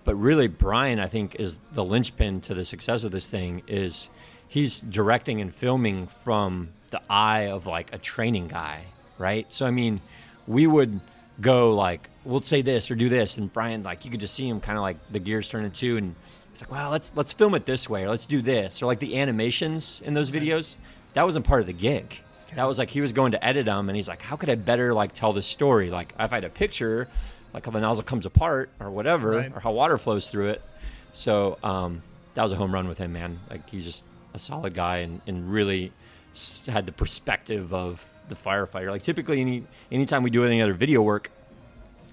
[0.04, 3.62] but really Brian, I think, is the linchpin to the success of this thing.
[3.66, 4.10] Is
[4.48, 8.84] he's directing and filming from the eye of like a training guy,
[9.18, 9.50] right?
[9.52, 10.00] So I mean,
[10.46, 11.00] we would
[11.40, 14.48] go like we'll say this or do this, and Brian like you could just see
[14.48, 16.14] him kind of like the gears turning too, and
[16.52, 19.00] it's like, wow, let's let's film it this way, or let's do this, or like
[19.00, 20.76] the animations in those videos
[21.14, 22.20] that wasn't part of the gig.
[22.54, 24.54] That was like he was going to edit them, and he's like, "How could I
[24.54, 25.90] better like tell this story?
[25.90, 27.08] Like if I had a picture,
[27.52, 29.52] like how the nozzle comes apart or whatever, Right.
[29.52, 30.62] or how water flows through it."
[31.14, 32.02] So um,
[32.34, 33.40] that was a home run with him, man.
[33.50, 35.90] Like he's just a solid guy, and, and really
[36.68, 38.90] had the perspective of the firefighter.
[38.90, 41.30] Like typically, any anytime we do any other video work,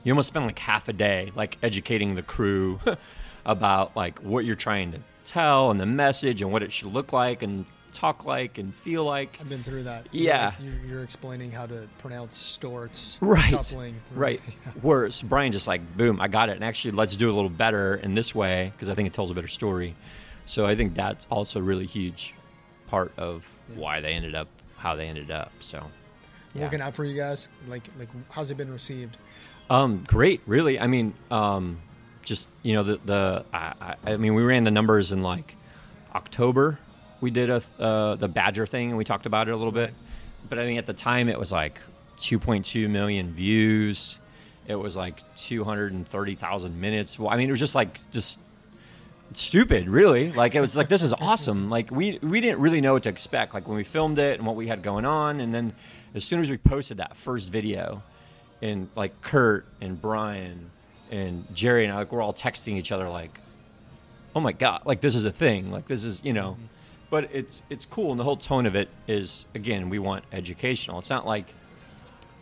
[0.04, 2.80] you almost spend like half a day like educating the crew
[3.46, 7.14] about like what you're trying to tell and the message and what it should look
[7.14, 9.38] like and talk like and feel like.
[9.42, 10.08] I've been through that.
[10.12, 10.46] Yeah.
[10.48, 13.52] Like, you're, you're explaining how to pronounce Storz, Right.
[13.52, 13.96] coupling.
[14.16, 14.42] Right.
[14.82, 16.54] Whereas Brian just like, boom, I got it.
[16.56, 19.14] And actually, let's do it a little better in this way because I think it
[19.14, 19.96] tells a better story.
[20.46, 22.34] So I think that's also a really huge
[22.88, 24.48] part of why they ended up
[24.78, 25.52] how they ended up.
[25.60, 25.86] So,
[26.54, 26.64] yeah.
[26.64, 27.50] Working out for you guys.
[27.68, 29.18] Like, like, how's it been received?
[29.70, 30.80] Um, great, really.
[30.80, 31.82] I mean, um,
[32.24, 35.56] just you know the the I, I mean we ran the numbers in like
[36.14, 36.80] October.
[37.20, 39.94] We did a uh, the Badger thing and we talked about it a little bit,
[40.50, 41.80] but I mean at the time it was like
[42.18, 44.20] 2.2 million views.
[44.68, 47.20] It was like 230,000 minutes.
[47.20, 48.40] Well, I mean it was just like just
[49.34, 50.32] stupid really.
[50.32, 51.70] Like it was like this is awesome.
[51.70, 54.48] Like we we didn't really know what to expect like when we filmed it and
[54.48, 55.40] what we had going on.
[55.40, 55.74] And then
[56.14, 58.04] as soon as we posted that first video
[58.62, 60.70] and like kurt and brian
[61.10, 63.40] and jerry and i like we're all texting each other like
[64.36, 65.70] oh my god like this is a thing.
[65.70, 66.52] Like this is you know.
[66.52, 66.66] Mm-hmm.
[67.10, 68.12] But it's it's cool.
[68.12, 71.00] And the whole tone of it is again we want educational.
[71.00, 71.54] It's not like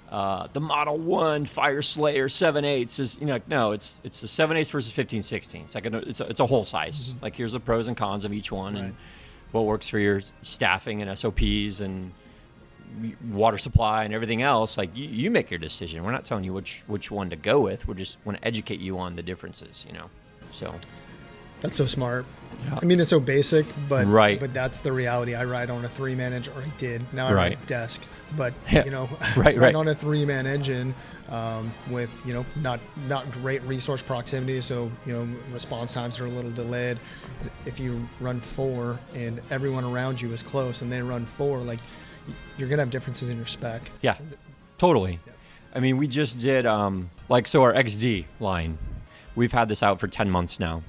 [0.10, 4.22] uh, the Model One Fire Slayer seven eighths is you know like, no it's it's
[4.22, 5.62] the seven eighths versus fifteen sixteen.
[5.64, 7.14] It's like a, it's a, it's a whole size.
[7.22, 8.84] Like here's the pros and cons of each one Right.
[8.86, 8.96] and
[9.52, 12.12] what works for your staffing and SOPs and
[13.32, 14.78] water supply and everything else.
[14.78, 16.04] Like you, you make your decision.
[16.04, 17.88] We're not telling you which which one to go with.
[17.88, 19.86] We just want to educate you on the differences.
[19.88, 20.10] You know,
[20.52, 20.74] so
[21.62, 22.26] That's so smart.
[22.82, 24.38] I mean, it's so basic, but Right.
[24.40, 25.34] But that's the reality.
[25.34, 27.02] I ride on a three-man engine, or I did.
[27.14, 27.58] Now I Right.
[27.58, 28.02] ride desk,
[28.36, 29.76] but you know, Right, ride right.
[29.76, 30.94] on a three-man engine
[31.30, 36.26] um, with you know not not great resource proximity, so you know response times are
[36.26, 37.00] a little delayed.
[37.66, 41.80] If you run four and everyone around you is close, and they run four, like
[42.58, 43.90] you're gonna have differences in your spec.
[44.02, 44.18] Yeah,
[44.78, 45.20] totally.
[45.74, 48.78] I mean, we just did um, like so our XD line.
[49.36, 50.84] We've had this out for ten months now.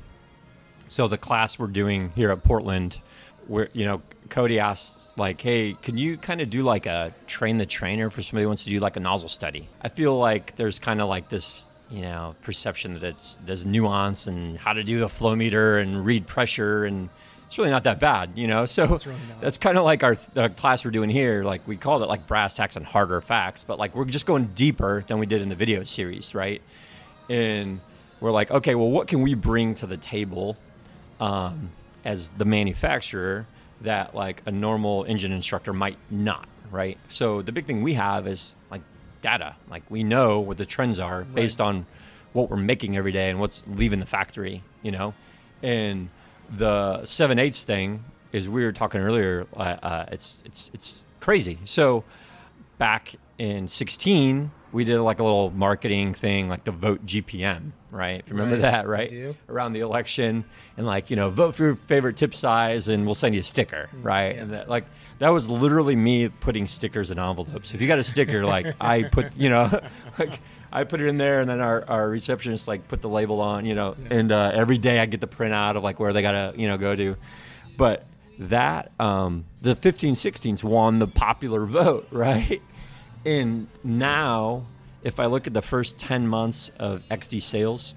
[0.91, 2.99] So the class we're doing here at Portland,
[3.47, 7.59] where you know Cody asked like, "Hey, can you kind of do like a train
[7.59, 10.57] the trainer for somebody who wants to do like a nozzle study?" I feel like
[10.57, 14.83] there's kind of like this you know perception that it's there's nuance and how to
[14.83, 17.09] do a flow meter and read pressure and
[17.47, 18.67] it's really not that bad, you know.
[18.67, 21.45] So really that's kind of like our the class we're doing here.
[21.45, 24.47] Like we called it like brass tacks and harder facts, but like we're just going
[24.57, 26.61] deeper than we did in the video series, right?
[27.29, 27.79] And
[28.21, 30.57] we're like, okay, well, what can we bring to the table
[31.21, 31.71] um,
[32.05, 33.47] as the manufacturer
[33.83, 36.99] that like a normal engine instructor might not, right?
[37.09, 38.83] So the big thing we have is like
[39.23, 39.57] data.
[39.69, 41.87] Like we know what the trends are based on
[42.33, 45.15] what we're making every day and what's leaving the factory, you know?
[45.63, 46.09] And
[46.51, 49.47] the seven eighths thing is we were talking earlier.
[49.55, 51.59] Uh, uh, it's it's it's crazy.
[51.65, 52.05] So
[52.79, 58.21] back in 16, we did like a little marketing thing, like the vote GPM, right?
[58.21, 59.09] If you remember Right, that, I right?
[59.09, 59.37] do.
[59.49, 60.45] Around the election,
[60.77, 63.45] and like you know, vote for your favorite tip size, and we'll send you a
[63.45, 64.37] sticker, right?
[64.37, 64.85] And that, like
[65.19, 67.75] that was literally me putting stickers in envelopes.
[67.75, 69.81] If you got a sticker, like I put, you know,
[70.19, 70.41] like
[70.73, 73.67] I put it in there, and then our, our receptionist like put the label on,
[73.67, 76.55] you know, and uh, every day I get the printout of like where they gotta,
[76.57, 77.17] you know, go to.
[77.77, 78.07] But
[78.39, 82.63] that um, the 15 16s won the popular vote, right?
[83.25, 84.67] And now,
[85.03, 87.95] if I look at the first 10 months of XD sales,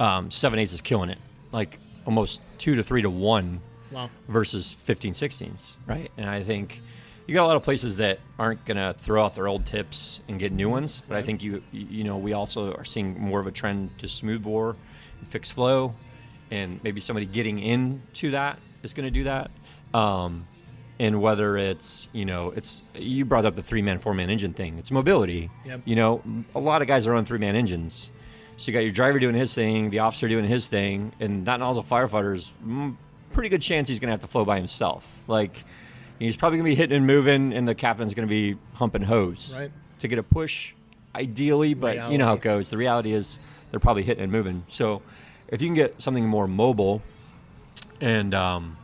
[0.00, 1.18] um, 7 8s is killing it.
[1.52, 3.60] Like almost two to three to one
[3.92, 4.10] Wow.
[4.28, 6.10] versus 15 16s, right?
[6.16, 6.80] And I think
[7.26, 10.20] you got a lot of places that aren't going to throw out their old tips
[10.28, 13.40] and get new ones, but I think you you know, we also are seeing more
[13.40, 14.76] of a trend to smooth bore
[15.20, 15.94] and fixed flow
[16.50, 19.50] and maybe somebody getting into that is going to do that.
[19.94, 20.46] Um,
[20.98, 24.54] and whether it's, you know, it's you brought up the three man, four man engine
[24.54, 24.78] thing.
[24.78, 25.50] It's mobility.
[25.64, 25.82] Yep.
[25.84, 26.22] You know,
[26.54, 28.10] a lot of guys are on three man engines.
[28.56, 31.60] So you got your driver doing his thing, the officer doing his thing, and that
[31.60, 32.96] nozzle firefighter is mm,
[33.30, 35.22] pretty good chance he's going to have to flow by himself.
[35.28, 35.62] Like
[36.18, 39.02] he's probably going to be hitting and moving, and the captain's going to be humping
[39.02, 39.70] hose Right.
[39.98, 40.72] to get a push,
[41.14, 41.74] ideally.
[41.74, 42.70] But you know how it goes.
[42.70, 43.38] The reality is
[43.70, 44.64] they're probably hitting and moving.
[44.68, 45.02] So
[45.48, 47.02] if you can get something more mobile,
[48.00, 48.78] and um,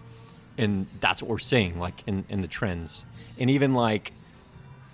[0.59, 3.07] and that's what we're seeing, like in in the trends,
[3.39, 4.13] and even like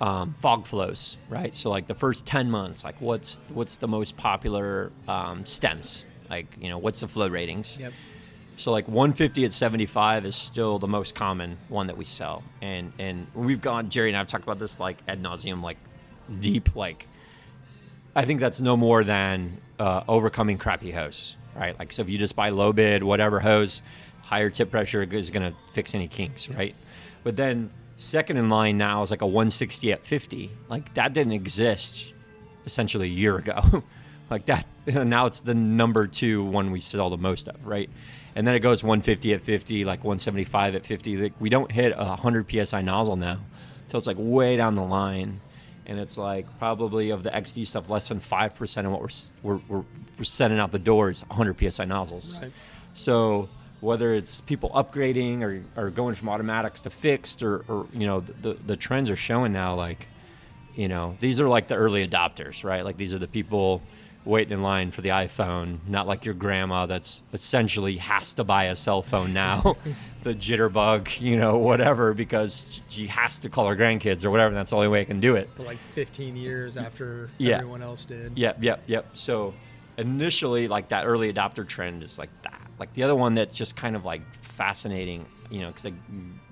[0.01, 1.55] um, fog flows, right?
[1.55, 6.05] So like the first ten months, like what's what's the most popular um, stems?
[6.31, 7.79] Like you know what's the flow ratings?
[7.79, 7.93] Yep.
[8.57, 12.93] So like 150 at 75 is still the most common one that we sell, and
[12.99, 13.89] and we've gone.
[13.89, 15.79] Jerry and I have talked about this like ad nauseum, like
[16.41, 16.75] deep.
[16.75, 17.09] Like
[18.17, 21.79] I think that's no more than uh, overcoming crappy hose, right?
[21.79, 23.81] Like so, if you just buy low bid whatever hose,
[24.29, 26.75] higher tip pressure is going to fix any kinks, right?
[27.25, 30.51] But then second in line now is like a 160 at 50.
[30.69, 32.07] Like that didn't exist
[32.65, 33.83] essentially a year ago.
[34.31, 37.91] like that now it's the number two one we sell the most of, right?
[38.39, 41.17] and then it goes 150 at 50, like 175 at 50.
[41.17, 43.41] Like we don't hit a 100 psi nozzle now
[43.83, 45.41] until it's like way down the line,
[45.87, 49.09] and it's like probably of the XD stuff, less than five percent of what we're,
[49.43, 49.85] we're, we're
[50.19, 52.39] we're sending out the door is 100 psi nozzles.
[52.41, 52.53] Right.
[52.95, 53.49] So
[53.81, 58.21] whether it's people upgrading or, or going from automatics to fixed or, or you know
[58.21, 60.09] the, the trends are showing now like
[60.75, 63.83] you know these are like the early adopters right like these are the people
[64.25, 68.65] waiting in line for the iPhone, not like your grandma that's essentially has to buy
[68.65, 69.75] a cell phone now,
[70.23, 74.49] the jitterbug, you know, whatever, because she has to call her grandkids or whatever.
[74.49, 75.49] And that's the only way I can do it.
[75.57, 77.59] For like 15 years after Yeah.
[77.59, 78.37] everyone else did.
[78.37, 79.07] Yep, yep, yep.
[79.15, 79.55] So
[79.97, 82.58] initially, like that early adopter trend is like that.
[82.79, 85.93] Like the other one that's just kind of like fascinating, you know, because I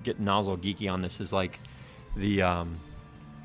[0.03, 1.59] get nozzle geeky on this is like
[2.15, 2.79] the um,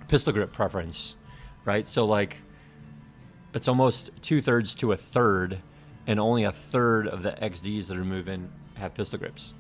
[0.09, 1.16] pistol grip preference,
[1.64, 1.88] right?
[1.88, 2.38] So like
[3.55, 5.61] it's almost two thirds to a third,
[6.07, 9.55] and only a third of the XDs that are moving have pistol grips.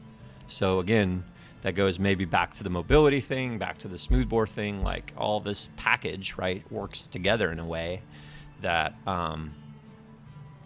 [0.48, 1.24] So again,
[1.62, 4.82] that goes maybe back to the mobility thing, back to the smoothbore thing.
[4.82, 8.02] Like all this package, right, works together in a way
[8.62, 9.54] that um,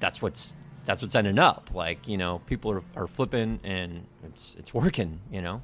[0.01, 1.71] that's what's that's what's ending up.
[1.75, 5.21] Like you know, people are, are flipping and it's it's working.
[5.31, 5.63] You know.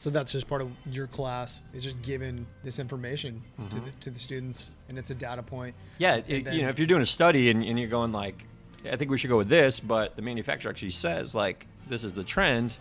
[0.00, 3.98] So that's just part of your class is just giving this information to, the, mm-hmm.
[4.00, 5.74] to the students, and it's a data point.
[5.98, 8.46] Yeah, it, then- you know, if you're doing a study and, and you're going like,
[8.90, 12.14] I think we should go with this, but the manufacturer actually says like this is
[12.14, 12.78] the trend.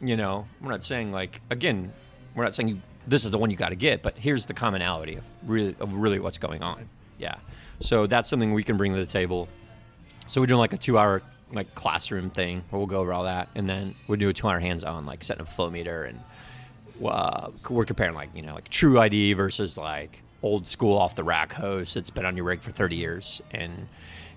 [0.00, 1.92] You know, we're not saying like again,
[2.34, 4.54] we're not saying you, this is the one you got to get, but here's the
[4.54, 6.88] commonality of really of really what's going on.
[7.18, 7.34] Yeah,
[7.80, 9.46] so that's something we can bring to the table.
[10.30, 13.48] So we're doing like a two-hour like classroom thing where we'll go over all that,
[13.56, 16.20] and then we'll do a two-hour hands-on like setting up a flow meter and
[17.04, 21.24] uh, we're comparing like you know like true ID versus like old school off the
[21.24, 23.42] rack hose that's been on your rig for 30 years.
[23.50, 23.88] And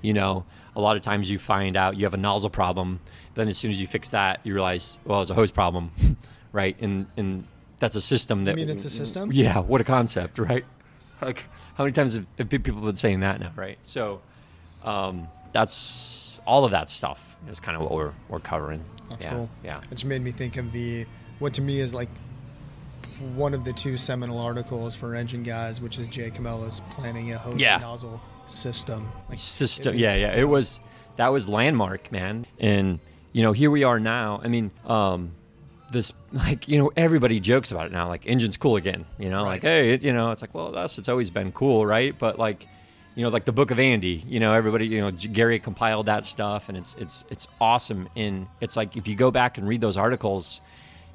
[0.02, 3.00] you know a lot of times you find out you have a nozzle problem
[3.36, 5.92] then as soon as you fix that you realize well it's a hose problem
[6.52, 6.76] right?
[6.82, 7.46] And and
[7.78, 9.32] that's a system that I mean it's a system?
[9.32, 10.66] yeah what a concept right?
[11.22, 11.44] Like
[11.76, 13.78] how many times have, have people been saying that now right?
[13.84, 14.22] So
[14.84, 19.32] um, that's all of that stuff is kind of what we're, we're covering That's yeah,
[19.32, 19.50] cool.
[19.64, 21.06] yeah It just made me think of the
[21.40, 22.10] what to me is like
[23.36, 27.38] one of the two seminal articles for engine guys, which is Jay Comella's planning a
[27.38, 27.78] hose Yeah.
[27.78, 29.10] nozzle system.
[29.30, 29.96] Like system.
[29.96, 30.36] it Yeah, yeah.
[30.36, 30.80] It was
[31.16, 32.46] that was landmark, man.
[32.60, 33.00] And
[33.32, 34.42] you know, here we are now.
[34.44, 35.32] I mean, um,
[35.92, 38.08] this like you know everybody jokes about it now.
[38.08, 39.06] Like engine's cool again.
[39.20, 41.86] You know, like hey, it, you know, it's like well, that's it's always been cool,
[41.86, 42.18] right?
[42.18, 42.68] But like.
[43.16, 44.24] You know, like the Book of Andy.
[44.28, 44.88] You know, everybody.
[44.88, 48.10] You know, Gary compiled that stuff, and it's it's it's awesome.
[48.16, 50.62] And it's like if you go back and read those articles,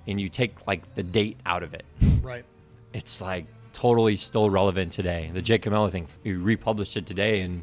[0.07, 1.85] and you take like the date out of it,
[2.23, 2.45] Right.
[2.93, 5.31] it's like totally still relevant today.
[5.35, 7.63] The Jake Comella thing, we republished it today, and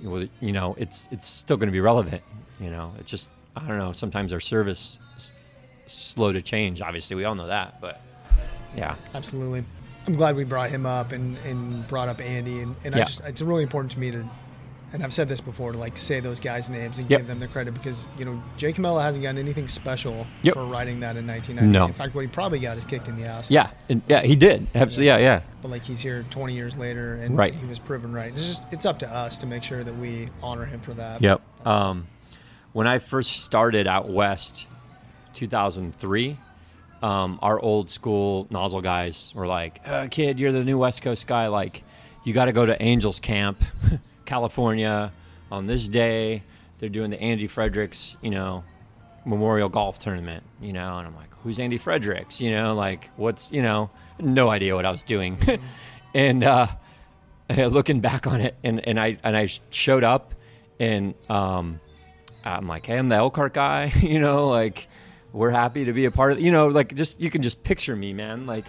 [0.00, 2.22] you know, you know, it's it's still going to be relevant.
[2.60, 3.92] You know, it's just I don't know.
[3.92, 5.34] Sometimes our service is
[5.86, 6.80] slow to change.
[6.80, 8.00] Obviously, we all know that, but
[8.76, 9.64] yeah, Absolutely.
[10.08, 13.20] I'm glad we brought him up and, and brought up Andy and, and I just
[13.20, 14.28] it's really important to me to
[14.90, 17.20] and I've said this before to like say those guys' names and Yep.
[17.20, 20.54] give them their credit because you know Jay Comella hasn't gotten anything special Yep.
[20.54, 21.78] for writing that in 1990.
[21.78, 21.84] No.
[21.84, 23.50] In fact, what he probably got is kicked in the ass.
[23.50, 24.22] yeah, and, yeah.
[24.22, 24.66] He did.
[24.74, 25.08] Absolutely.
[25.08, 25.42] Yeah, yeah.
[25.60, 27.52] But like he's here 20 years later and Right.
[27.54, 28.32] he was proven right.
[28.32, 31.20] It's just it's up to us to make sure that we honor him for that.
[31.20, 31.42] Yep.
[31.66, 32.06] Um,
[32.72, 34.66] when I first started out west,
[35.34, 36.38] 2003,
[37.02, 41.26] um, our old school nozzle guys were like, uh, "Kid, you're the new West Coast
[41.26, 41.48] guy.
[41.48, 41.84] Like,
[42.24, 43.62] you got to go to Angels Camp,
[44.24, 45.12] California,
[45.50, 46.42] on this day.
[46.78, 48.64] They're doing the Andy Fredericks, you know,
[49.24, 50.42] Memorial Golf Tournament.
[50.60, 52.40] You know." And I'm like, "Who's Andy Fredericks?
[52.40, 55.38] You know, like, what's you know, no idea what I was doing."
[56.14, 56.66] and uh,
[57.56, 60.34] looking back on it, and, and I and I showed up,
[60.80, 61.80] and um,
[62.44, 64.87] I'm like, hey, I'm the Elkhart guy, you know, like
[65.32, 67.94] we're happy to be a part of, you know, like just you can just picture
[67.96, 68.64] me, man, like,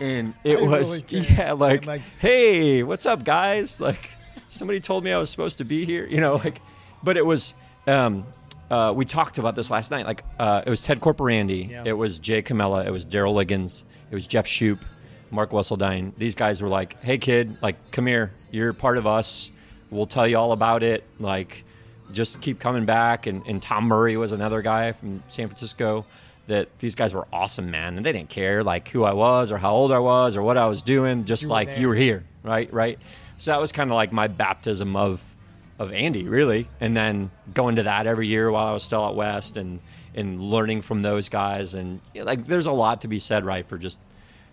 [0.00, 3.80] and it I was really yeah, like, like- hey, what's up, guys?
[3.80, 4.10] Like,
[4.48, 6.60] somebody told me I was supposed to be here, you know, like,
[7.02, 7.54] but it was.
[7.86, 8.24] Um,
[8.70, 10.06] uh, we talked about this last night.
[10.06, 11.82] Like, uh, it was Ted Corporandi, Yeah.
[11.84, 14.80] it was Jay Comella, it was Daryl Liggins, it was Jeff Shupe,
[15.30, 16.12] Mark Wesseldine.
[16.16, 18.32] These guys were like, "Hey, kid, like, come here.
[18.50, 19.50] You're part of us.
[19.90, 21.04] We'll tell you all about it.
[21.18, 21.64] Like,
[22.12, 23.26] just keep coming back.
[23.26, 26.04] And, and Tom Murray was another guy from San Francisco.
[26.48, 29.58] That these guys were awesome, man, and they didn't care like who I was or
[29.58, 31.24] how old I was or what I was doing.
[31.24, 31.78] Just You like there.
[31.78, 32.70] you were here, right?
[32.72, 32.98] Right.
[33.38, 35.22] So that was kind of like my baptism of
[35.78, 39.14] of Andy, really, and then going to that every year while I was still out
[39.14, 39.80] west and
[40.14, 43.44] and learning from those guys, and you know, like there's a lot to be said,
[43.44, 44.00] right, for just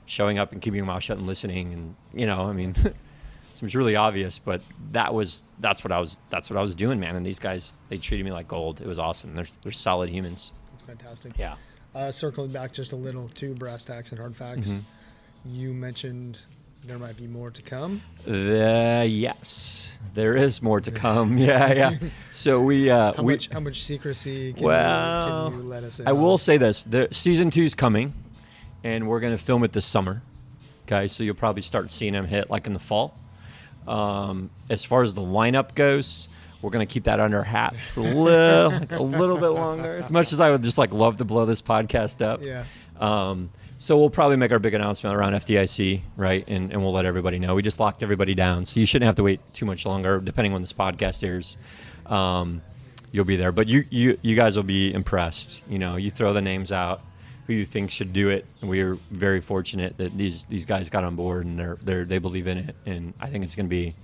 [0.05, 2.75] showing up and keeping your mouth shut and listening, and you know, I mean,
[3.59, 6.99] seems really obvious, but that was that's what I was that's what I was doing,
[6.99, 7.15] man.
[7.15, 8.81] And these guys, they treated me like gold.
[8.81, 9.35] It was awesome.
[9.35, 10.53] They're they're solid humans.
[10.73, 11.37] It's fantastic.
[11.37, 11.55] Yeah.
[11.93, 14.79] Uh, circling back just a little to brass tacks and hard facts, Mm-hmm.
[15.45, 16.41] you mentioned
[16.85, 18.01] there might be more to come.
[18.25, 21.37] Uh, yes, there is more to come.
[21.49, 21.97] Yeah, yeah.
[22.31, 23.49] So we uh, How we much?
[23.49, 26.07] How much secrecy can, well, you, can you let us in?
[26.07, 28.13] I will say this: the season two's coming,
[28.83, 30.21] and we're going to film it this summer.
[30.85, 33.15] Okay, so you'll probably start seeing them hit like in the fall.
[33.87, 36.27] Um, as far as the lineup goes,
[36.61, 39.97] we're going to keep that under hats a little, like a little bit longer.
[39.97, 42.43] As much as I would just like love to blow this podcast up.
[42.43, 42.65] Yeah.
[42.99, 46.43] Um, so we'll probably make our big announcement around FDIC, right?
[46.49, 47.55] And, and we'll let everybody know.
[47.55, 50.51] We just locked everybody down, so you shouldn't have to wait too much longer, depending
[50.51, 51.55] when this podcast airs.
[52.05, 52.61] Um,
[53.13, 55.63] you'll be there, but you, you you guys will be impressed.
[55.69, 57.01] You know, you throw the names out
[57.49, 60.87] who you think should do it, and we are very fortunate that these these guys
[60.91, 63.65] got on board and they're they they believe in it, and I think it's going
[63.65, 63.95] to be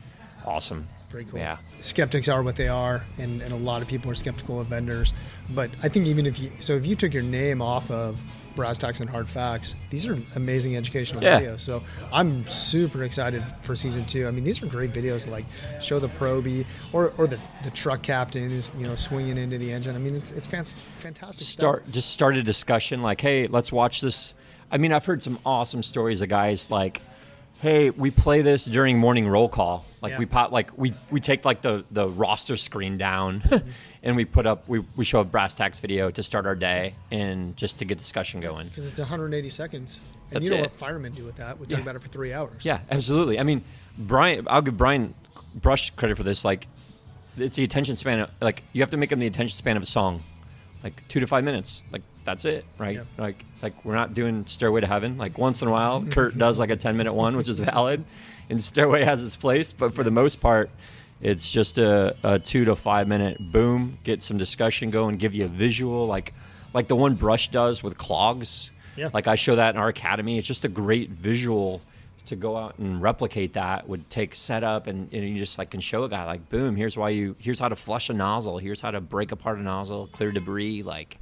[0.47, 0.87] awesome.
[1.11, 1.37] Very cool.
[1.37, 1.57] Yeah.
[1.81, 5.13] Skeptics are what they are, and, and a lot of people are skeptical of vendors.
[5.51, 8.19] But I think even if you, so if you took your name off of
[8.55, 11.39] Brass Tacks and Hard Facts, these are amazing educational Yeah.
[11.41, 11.59] videos.
[11.59, 14.27] So I'm super excited for season two.
[14.27, 15.45] I mean, these are great videos like
[15.81, 19.71] show the Proby or, or the, the truck captain who's, you know, swinging into the
[19.71, 19.95] engine.
[19.95, 20.65] I mean, it's, it's fan-
[20.99, 21.93] fantastic start stuff.
[21.93, 24.33] just start a discussion like hey let's watch this
[24.71, 27.01] i mean i've heard some awesome stories of guys like
[27.61, 30.19] hey we play this during morning roll call like Yeah.
[30.19, 33.43] we pop like we we take like the the roster screen down
[34.03, 36.95] and we put up we, we show a brass tacks video to start our day
[37.11, 40.01] and just to get discussion going Because it's 180 seconds.
[40.31, 40.61] And That's you know it.
[40.61, 41.59] what firemen do with that.
[41.59, 41.83] We talk Yeah.
[41.83, 42.65] about it for three hours.
[42.65, 43.39] Yeah, absolutely.
[43.39, 43.63] I mean,
[43.95, 45.13] Brian, I'll give Brian
[45.53, 46.43] Brush credit for this.
[46.43, 46.67] Like,
[47.37, 48.21] it's the attention span.
[48.21, 50.23] Of, like, you have to make them the attention span of a song,
[50.83, 51.83] like two to five minutes.
[51.91, 52.99] Like, that's it, right?
[53.17, 55.17] Like, like we're not doing Stairway to Heaven.
[55.17, 58.03] Like once in a while, Kurt does like a ten minute one, which is valid,
[58.49, 59.71] and Stairway has its place.
[59.71, 60.69] But for the most part,
[61.21, 65.45] it's just a, a two to five minute boom, get some discussion going, give you
[65.45, 66.33] a visual, like
[66.73, 68.71] like the one Brush does with clogs.
[68.97, 69.09] Yeah.
[69.13, 70.37] Like I show that in our academy.
[70.37, 71.81] It's just a great visual
[72.25, 75.79] to go out and replicate that would take setup and, and you just like can
[75.79, 78.81] show a guy like boom here's why you here's how to flush a nozzle here's
[78.81, 81.19] how to break apart a nozzle clear debris like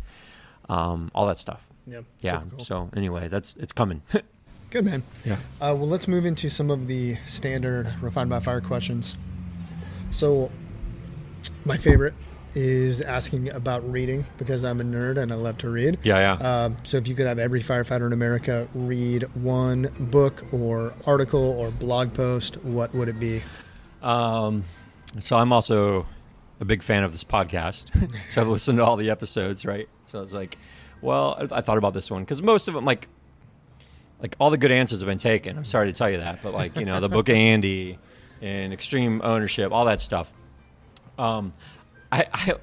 [0.69, 2.05] um, all that stuff Yep.
[2.21, 2.59] yeah cool.
[2.59, 4.01] so anyway that's it's coming
[4.69, 5.03] Good man.
[5.23, 5.33] Yeah.
[5.61, 9.15] Uh, well, let's move into some of the standard refined by fire questions.
[10.09, 10.49] So,
[11.63, 12.15] my favorite
[12.55, 15.99] is asking about reading because I'm a nerd and I love to read.
[16.01, 20.43] yeah yeah Um, so, if you could have every firefighter in America read one book
[20.51, 23.43] or article or blog post, what would it be?
[24.01, 24.63] Um,
[25.19, 26.07] so I'm also
[26.59, 27.89] a big fan of this podcast.
[28.31, 29.87] so I've listened to all the episodes, right?
[30.13, 30.59] So I was like,
[31.01, 33.07] well, I, I thought about this one because most of them, like,
[34.21, 35.57] like all the good answers have been taken.
[35.57, 37.97] I'm sorry to tell you that, but like, you know, the book of Andy
[38.39, 40.31] and extreme ownership, all that stuff.
[41.17, 41.51] Um,
[42.11, 42.53] I, I,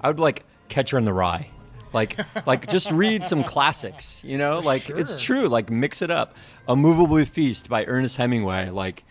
[0.00, 1.48] I would like Catcher in the Rye.
[1.92, 2.18] Like,
[2.48, 5.46] like just read some classics, you know, like it's true.
[5.46, 6.34] Like mix it up.
[6.66, 8.70] A Movable Feast by Ernest Hemingway.
[8.70, 9.04] Like,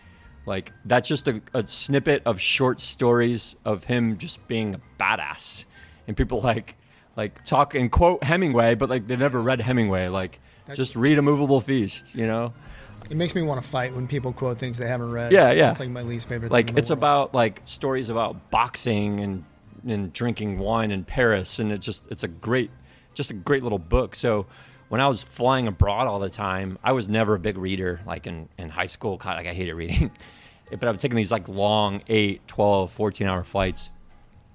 [0.44, 5.64] like that's just a, a snippet of short stories of him just being a badass,
[6.06, 6.74] and people like
[7.18, 10.06] like talk and quote Hemingway, but like they've never read Hemingway.
[10.06, 10.38] Like
[10.72, 12.54] just read A Movable Feast, you know.
[13.10, 15.32] It makes me want to fight when people quote things they haven't read.
[15.32, 15.70] Yeah, yeah.
[15.72, 16.52] It's like my least favorite.
[16.52, 16.98] Like thing in the it's world.
[16.98, 19.44] about like stories about boxing and
[19.86, 22.70] and drinking wine in Paris, and it's just it's a great
[23.14, 24.14] just a great little book.
[24.14, 24.46] So
[24.88, 28.00] when I was flying abroad all the time, I was never a big reader.
[28.06, 30.12] Like in, in high school, God, like I hated reading.
[30.70, 33.90] but I was taking these like long 8, 12, 14 hour flights.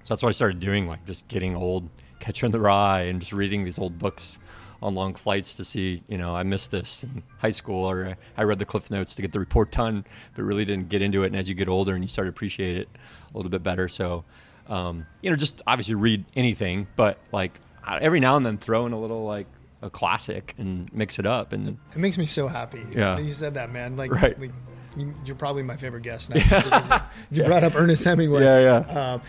[0.02, 1.88] So that's what I started doing, like just getting old,
[2.24, 4.38] Catcher in the Rye, and just reading these old books
[4.82, 8.42] on long flights to see, you know, I missed this in high school, or I
[8.44, 11.26] read the cliff notes to get the report done, but really didn't get into it.
[11.26, 12.88] And as you get older and you start to appreciate it
[13.32, 14.24] a little bit better, so
[14.68, 17.60] um, you know, just obviously read anything, but like
[18.00, 19.46] every now and then throw in a little like
[19.82, 21.52] a classic and mix it up.
[21.52, 22.82] And It makes me so happy.
[22.90, 23.18] Yeah.
[23.18, 23.98] You said that, man.
[23.98, 24.40] Like, Right.
[24.40, 24.52] like,
[24.96, 27.02] you, you're probably my favorite guest now.
[27.30, 28.42] you you brought up Ernest Hemingway.
[28.44, 29.12] Yeah, yeah.
[29.14, 29.20] Um,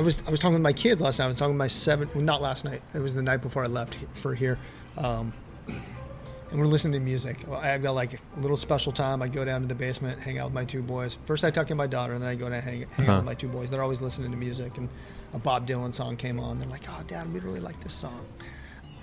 [0.00, 1.26] I was I was talking with my kids last night.
[1.26, 2.08] I was talking with my seven.
[2.14, 2.80] Well, not last night.
[2.94, 4.58] It was the night before I left for here.
[4.96, 5.30] Um,
[5.68, 7.36] and we're listening to music.
[7.52, 9.20] I've got like a little special time.
[9.20, 11.18] I go down to the basement, hang out with my two boys.
[11.26, 13.12] First, I tuck in my daughter, and then I go and hang, hang Uh-huh.
[13.12, 13.68] out with my two boys.
[13.68, 14.88] They're always listening to music, and
[15.34, 16.58] a Bob Dylan song came on.
[16.58, 18.24] They're like, "Oh, Dad, we really like this song."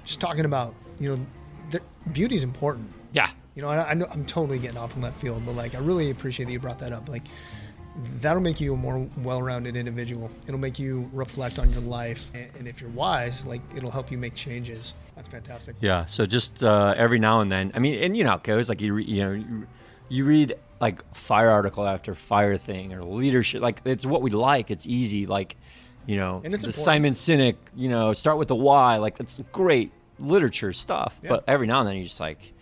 [0.04, 1.26] Just talking about, you know,
[1.70, 1.80] the,
[2.12, 2.90] beauty's important.
[3.14, 3.30] Yeah.
[3.54, 5.78] You know, I, I know I'm totally getting off in left field, but like, I
[5.80, 7.08] really appreciate that you brought that up.
[7.08, 7.24] Like,
[8.20, 10.30] that'll make you a more well-rounded individual.
[10.48, 14.18] It'll make you reflect on your life, and, if you're wise, like, it'll help you
[14.18, 14.94] make changes.
[15.16, 15.76] That's fantastic.
[15.82, 16.06] Yeah.
[16.06, 18.70] So just uh, every now and then, I mean, and you know it goes.
[18.70, 19.68] Like you, re- you know, you,
[20.10, 23.62] you read like fire article after fire thing or leadership.
[23.62, 24.70] Like it's what we like.
[24.70, 25.26] It's easy.
[25.26, 25.56] Like,
[26.06, 26.76] you know, And it's the important.
[26.76, 27.56] Simon Sinek.
[27.76, 28.98] You know, start with the why.
[28.98, 31.20] Like that's great literature stuff.
[31.24, 31.30] Yeah.
[31.30, 32.54] But every now and then you just like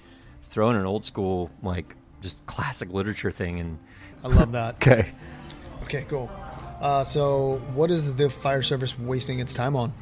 [0.44, 3.80] throw in an old school like just classic literature thing and
[4.24, 4.76] I love that.
[4.88, 5.10] okay.
[5.86, 6.30] Okay, cool.
[6.82, 9.94] Uh, so, what is the fire service wasting its time on?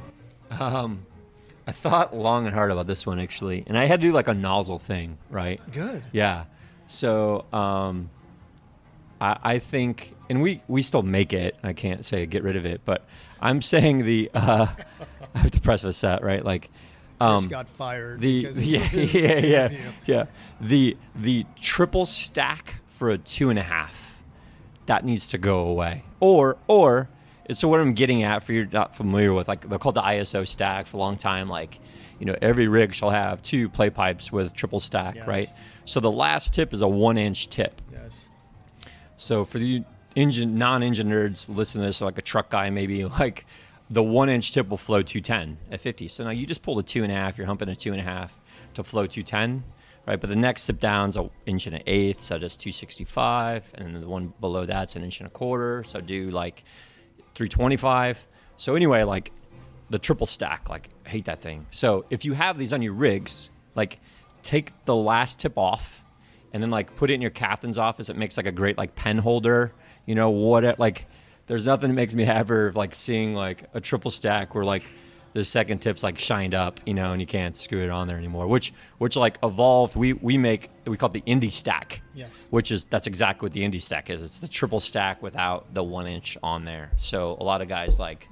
[1.66, 4.28] I thought long and hard about this one actually, and I had to do like
[4.28, 5.62] a nozzle thing, right?
[5.72, 6.04] Good.
[6.12, 6.46] Yeah.
[6.88, 8.10] So um,
[9.22, 11.56] I, I think, and we we still make it.
[11.64, 13.06] I can't say get rid of it, but
[13.40, 14.68] I'm saying the uh,
[15.34, 16.70] I have to press preface that right, like
[17.22, 18.20] um, got fired.
[18.20, 20.26] the because yeah yeah yeah yeah
[20.60, 24.03] the the triple stack for a two and a half
[24.86, 26.04] that needs to go away.
[26.20, 27.10] Or or
[27.52, 30.48] so what i'm getting at for you're not familiar with like they're called the iso
[30.48, 31.78] stack for a long time like
[32.18, 35.28] you know every rig shall have two play pipes with triple stack Yes.
[35.28, 35.48] right?
[35.86, 37.82] So the last tip is a one inch tip.
[37.92, 38.30] Yes.
[39.18, 39.84] so for the
[40.16, 43.46] engine non-engine nerds listen to this like a truck guy maybe like
[43.90, 46.84] the one inch tip will flow 210 at 50 so now you just pull the
[46.84, 48.40] two and a half you're humping a two and a half
[48.76, 49.64] to flow 210
[50.06, 54.02] right but the next tip is an inch and an eighth so just 265 and
[54.02, 56.64] the one below that's an inch and a quarter so do like
[57.36, 58.28] 325
[58.58, 59.32] so anyway like
[59.90, 62.94] the triple stack like I hate that thing so if you have these on your
[62.94, 64.00] rigs like
[64.44, 66.04] take the last tip off
[66.54, 68.10] and then like put it in your captain's office.
[68.10, 69.74] It makes like a great like pen holder.
[70.06, 70.64] You know what?
[70.64, 71.08] It, like
[71.48, 74.84] there's nothing that makes me happier like seeing like a triple stack where like
[75.34, 78.18] the second tip's like shined up, you know, and you can't screw it on there
[78.18, 78.48] anymore.
[78.48, 79.96] Which which like evolved.
[79.96, 82.02] We we make we call it the indie stack.
[82.14, 82.48] Yes.
[82.52, 84.22] Which is that's exactly what the indie stack is.
[84.22, 86.92] It's the triple stack without the one inch on there.
[86.98, 88.28] So a lot of guys like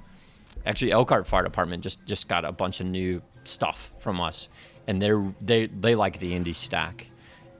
[0.64, 4.48] actually Elkhart Fire Department just just got a bunch of new stuff from us,
[4.86, 7.08] and they're they they like the indie stack,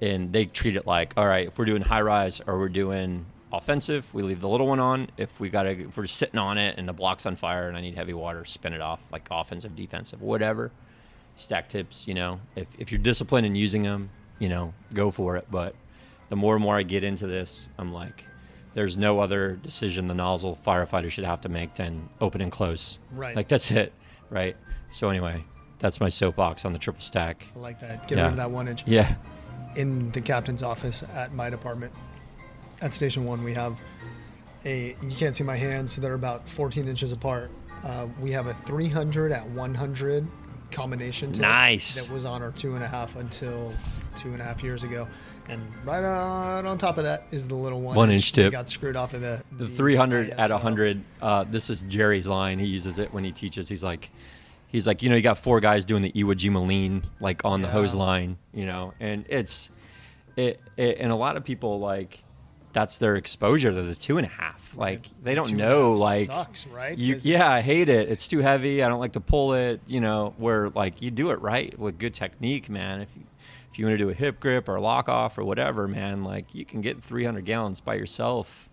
[0.01, 3.27] and they treat it like all right if we're doing high rise or we're doing
[3.53, 5.09] offensive, we leave the little one on.
[5.17, 7.81] If we got if we're sitting on it and the block's on fire and I
[7.81, 10.71] need heavy water, spin it off like offensive, defensive, whatever.
[11.37, 15.37] Stack tips, you know, if if you're disciplined in using them, you know, go for
[15.37, 15.47] it.
[15.51, 15.75] But
[16.29, 18.25] the more and more I get into this, I'm like,
[18.75, 22.99] there's no other decision the nozzle firefighter should have to make than open and close.
[23.13, 23.35] Right.
[23.37, 23.93] Like that's it,
[24.31, 24.57] right?
[24.91, 25.45] So anyway,
[25.79, 27.47] that's my soapbox on the triple stack.
[27.55, 28.09] I like that.
[28.09, 28.25] Get Yeah.
[28.25, 28.85] rid of that one inch.
[28.87, 29.15] Yeah.
[29.77, 31.93] In the captain's office at my department,
[32.83, 33.79] at Station One, we have
[34.65, 34.97] a.
[35.03, 37.51] You can't see my hands; so they're about 14 inches apart.
[37.85, 40.29] Uh, we have a 300 at 100
[40.71, 42.03] combination tip Nice.
[42.05, 43.73] that was on our two and a half until
[44.17, 45.07] two and a half years ago,
[45.49, 48.53] and right on, on top of that is the little one, One inch that tip.
[48.53, 50.53] got screwed off of the The 300 at ISO.
[50.53, 51.03] 100.
[51.21, 52.59] Uh, this is Jerry's line.
[52.59, 53.69] He uses it when he teaches.
[53.69, 54.11] He's like,
[54.69, 57.61] he's like, you know, you got four guys doing the Iwo Jima lean, like on
[57.63, 59.71] the hose line, you know, and it's,
[60.37, 62.23] it, it, and a lot of people like,
[62.73, 64.77] that's their exposure to the two and a half.
[64.77, 66.97] Like they don't Two know, like, sucks, right?
[66.97, 68.09] You, yeah, I hate it.
[68.09, 68.83] It's too heavy.
[68.83, 69.81] I don't like to pull it.
[69.87, 73.03] You know, where like you do it right with good technique, man.
[73.03, 73.23] If you
[73.71, 76.55] if you want to do a hip grip or lock off or whatever, man, like
[76.55, 78.69] you can get 300 gallons by yourself.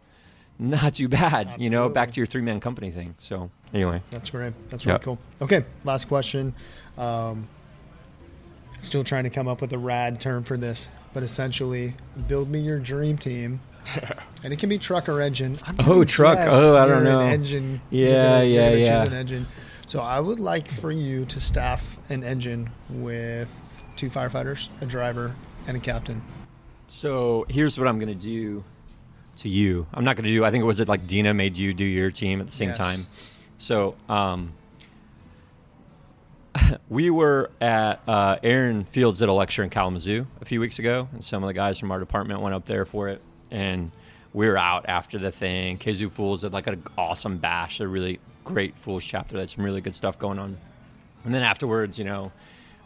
[0.62, 1.88] Not too bad, you know.
[1.88, 3.16] Back to your three man company thing.
[3.20, 4.54] So anyway, That's great.
[4.70, 5.04] That's really Yeah.
[5.04, 5.18] cool.
[5.42, 6.54] Okay, last question.
[6.98, 7.48] Um,
[8.80, 11.96] still trying to come up with a rad term for this, but essentially,
[12.28, 13.62] build me your dream team.
[14.44, 15.58] and it can be truck or engine.
[15.66, 16.38] I'm Oh, truck.
[16.42, 17.20] Oh, I you're don't an know.
[17.22, 17.82] engine.
[17.90, 18.90] Yeah, you're gonna, yeah, gonna yeah.
[19.00, 19.48] Choose an engine.
[19.86, 23.50] So I would like for you to staff an engine with
[23.96, 25.36] two firefighters, a driver,
[25.68, 26.22] and a captain.
[26.88, 28.64] so here's what I'm gonna do
[29.38, 29.88] to you.
[29.94, 30.44] I'm not gonna do.
[30.46, 32.70] I think it was it like Dina made you do your team at the same
[32.70, 32.78] Yes.
[32.78, 33.00] time.
[33.58, 34.54] So um,
[36.90, 41.08] we were at uh, Aaron Fields did a lecture in Kalamazoo a few weeks ago,
[41.14, 43.22] and some of the guys from our department went up there for it,
[43.52, 43.92] and
[44.34, 45.78] we were out after the thing.
[45.78, 49.38] Kazoo Fools did like an awesome bash, a really great Fools chapter.
[49.38, 50.58] That's some really good stuff going on,
[51.24, 52.32] and then afterwards, you know,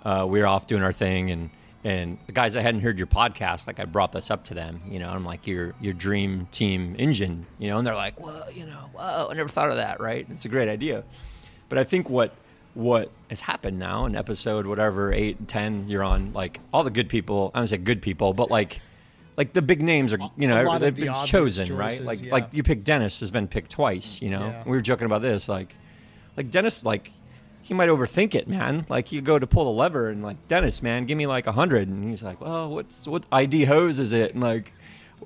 [0.03, 1.49] uh, we were off doing our thing, and
[1.84, 4.82] and the guys that hadn't heard your podcast, like I brought this up to them,
[4.89, 8.49] you know, I'm like your your dream team engine, you know, and they're like, well,
[8.51, 10.26] you know, whoa, I never thought of that, right?
[10.30, 11.03] It's a great idea,
[11.70, 12.34] but I think what
[12.74, 17.07] what has happened now in episode whatever eight ten you're on like all the good
[17.07, 18.82] people I don't say good people but like
[19.38, 22.31] like the big names are you know of they've the been chosen right like yeah.
[22.31, 24.63] like you pick Dennis has been picked twice you know Yeah.
[24.65, 25.73] we were joking about this like
[26.38, 27.11] like Dennis like
[27.61, 30.81] he might overthink it man like you go to pull the lever and like Dennis
[30.84, 34.13] man give me like a hundred and he's like well what's what ID hose is
[34.13, 34.71] it and like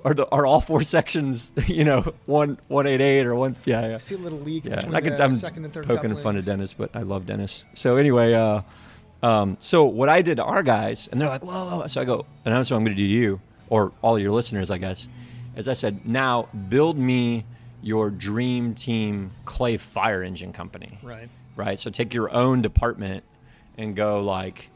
[0.04, 3.88] are the are all four sections you know one one eight eight or one yeah,
[3.88, 3.94] yeah.
[3.96, 6.16] I see a little leak Yeah, between I can, the I'm second and third poking
[6.16, 7.64] fun at Dennis, but I love Dennis.
[7.74, 8.62] So anyway, uh,
[9.22, 12.26] um, so what I did to our guys, and they're like, "Whoa!" So I go,
[12.44, 13.40] and that's what I'm going to do to you,
[13.70, 15.08] or all your listeners, I guess.
[15.56, 17.44] As I said, now build me
[17.82, 21.28] your dream team clay fire engine company Right.
[21.56, 21.78] right?
[21.78, 23.24] So take your own department
[23.76, 24.68] and go like,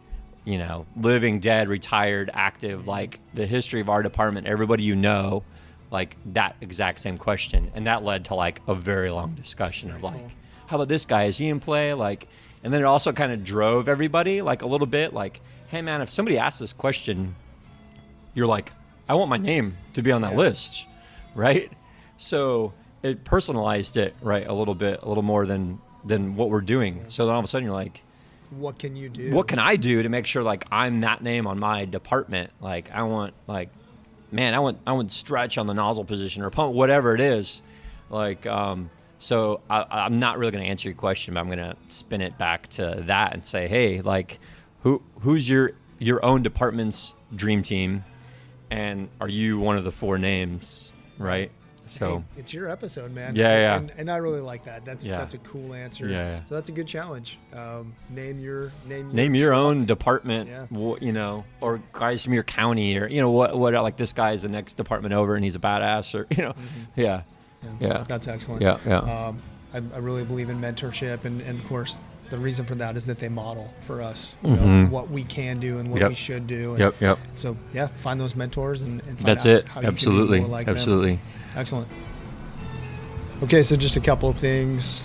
[0.45, 5.43] you know, living, dead, retired, active, like the history of our department, everybody you know,
[5.91, 7.71] like that exact same question.
[7.75, 10.25] And that led to like a very long discussion of like,
[10.67, 11.25] how about this guy?
[11.25, 11.93] Is he in play?
[11.95, 12.29] Like,
[12.65, 16.01] and then it also kind of drove everybody like a little bit like, hey man,
[16.01, 17.35] if somebody asks this question,
[18.35, 18.73] you're like,
[19.09, 20.39] I want my name to be on that Yes.
[20.39, 20.87] list,
[21.35, 21.71] right?
[22.17, 22.73] So
[23.03, 27.05] it personalized it right a little bit, a little more than than what we're doing.
[27.09, 28.03] So then all of a sudden you're like,
[28.51, 29.31] What can you do?
[29.33, 32.51] what can I do to make sure like I'm that name on my department?
[32.61, 33.69] Like I want like,
[34.31, 37.63] man, I want I want stretch on the nozzle position or pump whatever it is.
[38.11, 41.59] Like um, so I, I'm not really going to answer your question, but I'm going
[41.59, 44.39] to spin it back to that and say, hey, like
[44.83, 48.05] who who's your your own department's dream team,
[48.73, 50.93] and are you one of the four names?
[51.19, 51.51] Right.
[51.89, 53.37] So Hey, it's your episode, man.
[53.37, 53.77] Yeah, yeah.
[53.77, 54.85] And, and I really like that.
[54.85, 55.19] That's Yeah.
[55.19, 56.09] that's a cool answer.
[56.09, 56.45] Yeah, yeah.
[56.45, 57.39] So that's a good challenge.
[57.55, 59.13] Um, name your name.
[59.13, 59.61] name your truck.
[59.63, 60.95] own department Yeah.
[61.01, 64.33] you know or guys from your county or you know what what like this guy
[64.33, 66.55] is the next department over and he's a badass or you know
[66.97, 67.23] yeah
[67.79, 68.63] yeah That's excellent.
[68.63, 68.99] yeah yeah
[69.29, 69.39] Um,
[69.75, 71.99] I, I really believe in mentorship, and, and of course,
[72.33, 74.89] the reason for that is that they model for us you know, Mhm.
[74.89, 76.09] what we can do and what Yep.
[76.09, 76.71] we should do.
[76.71, 79.87] And yep yep So yeah, find those mentors and, and find that's it how you
[79.89, 80.65] can be absolutely them.
[80.67, 81.19] absolutely
[81.55, 81.89] Excellent.
[83.43, 85.05] Okay, so just a couple of things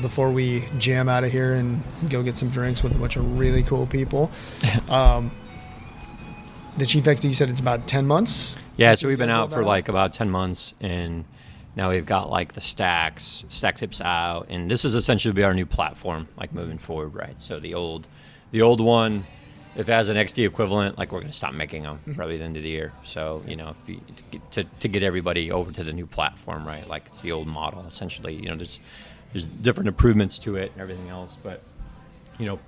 [0.00, 3.36] before we jam out of here and go get some drinks with a bunch of
[3.38, 4.30] really cool people.
[4.88, 5.32] um,
[6.76, 8.54] the Chief XD, said it's about 10 months?
[8.76, 11.24] yeah so we've been out for like about 10 months and
[11.80, 15.54] now we've got like the stacks stack tips out and this is essentially be our
[15.54, 18.06] new platform like moving forward right so the old
[18.52, 19.24] the old one
[19.76, 22.14] if it has an XD equivalent, like we're going to stop making them Mm-hmm.
[22.14, 22.92] probably the end of the year.
[23.04, 26.06] So you know, if you, to, get, to to get everybody over to the new
[26.06, 26.86] platform, right?
[26.88, 28.34] Like it's the old model essentially.
[28.34, 28.80] You know, there's
[29.32, 31.62] there's different improvements to it and everything else, but
[32.38, 32.58] you know,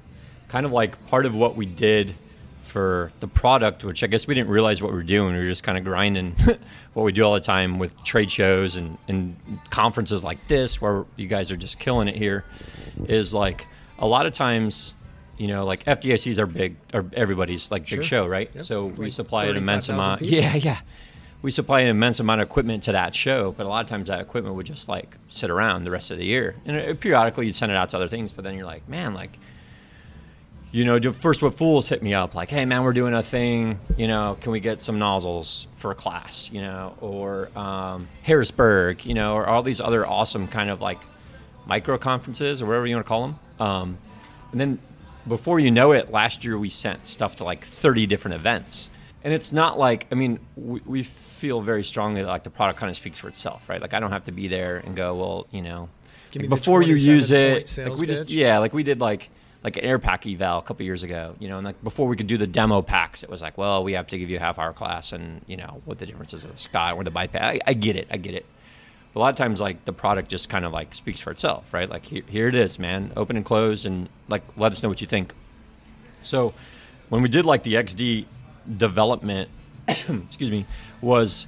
[0.48, 2.14] kind of like part of what we did
[2.72, 5.34] for the product, which I guess we didn't realize what we were doing.
[5.34, 6.32] We were just kind of grinding
[6.94, 9.36] what we do all the time with trade shows and, and
[9.70, 12.44] conferences like this, where you guys are just killing it here,
[13.06, 13.66] is like
[13.98, 14.94] a lot of times,
[15.36, 18.02] you know, like FDICs are big, or everybody's like big Sure.
[18.02, 18.50] show, right?
[18.54, 18.64] Yep.
[18.64, 20.20] So we supply an immense amount.
[20.20, 20.38] people.
[20.38, 20.80] Yeah, yeah.
[21.42, 24.08] We supply an immense amount of equipment to that show, but a lot of times
[24.08, 26.54] that equipment would just like sit around the rest of the year.
[26.64, 29.12] And uh, periodically you'd send it out to other things, but then you're like, man,
[29.12, 29.38] like,
[30.72, 33.78] you know, first what fools hit me up like, hey man, we're doing a thing.
[33.96, 36.50] You know, can we get some nozzles for a class?
[36.50, 39.04] You know, or um, Harrisburg.
[39.04, 40.98] You know, or all these other awesome kind of like
[41.66, 43.38] micro conferences or whatever you want to call them.
[43.60, 43.98] Um,
[44.50, 44.78] and then
[45.28, 48.88] before you know it, last year we sent stuff to like 30 different events.
[49.24, 52.80] And it's not like, I mean, we, we feel very strongly that like the product
[52.80, 53.80] kind of speaks for itself, right?
[53.80, 55.88] Like I don't have to be there and go, well, you know,
[56.34, 59.28] like, before you use it, like we just, yeah, like we did like,
[59.62, 62.16] like an air pack eval a couple years ago, you know, and like before we
[62.16, 64.40] could do the demo packs, it was like, well, we have to give you a
[64.40, 67.10] half hour class and, you know, what the difference is of the sky or the
[67.10, 67.42] bypass.
[67.42, 68.08] I, I get it.
[68.10, 68.44] I get it.
[69.14, 71.88] A lot of times, like the product just kind of like speaks for itself, right?
[71.88, 73.12] Like here, here it is, man.
[73.14, 75.34] Open and close, and like let us know what you think.
[76.22, 76.54] So,
[77.10, 78.24] when we did like the XD
[78.78, 79.50] development,
[79.86, 80.64] excuse me,
[81.02, 81.46] was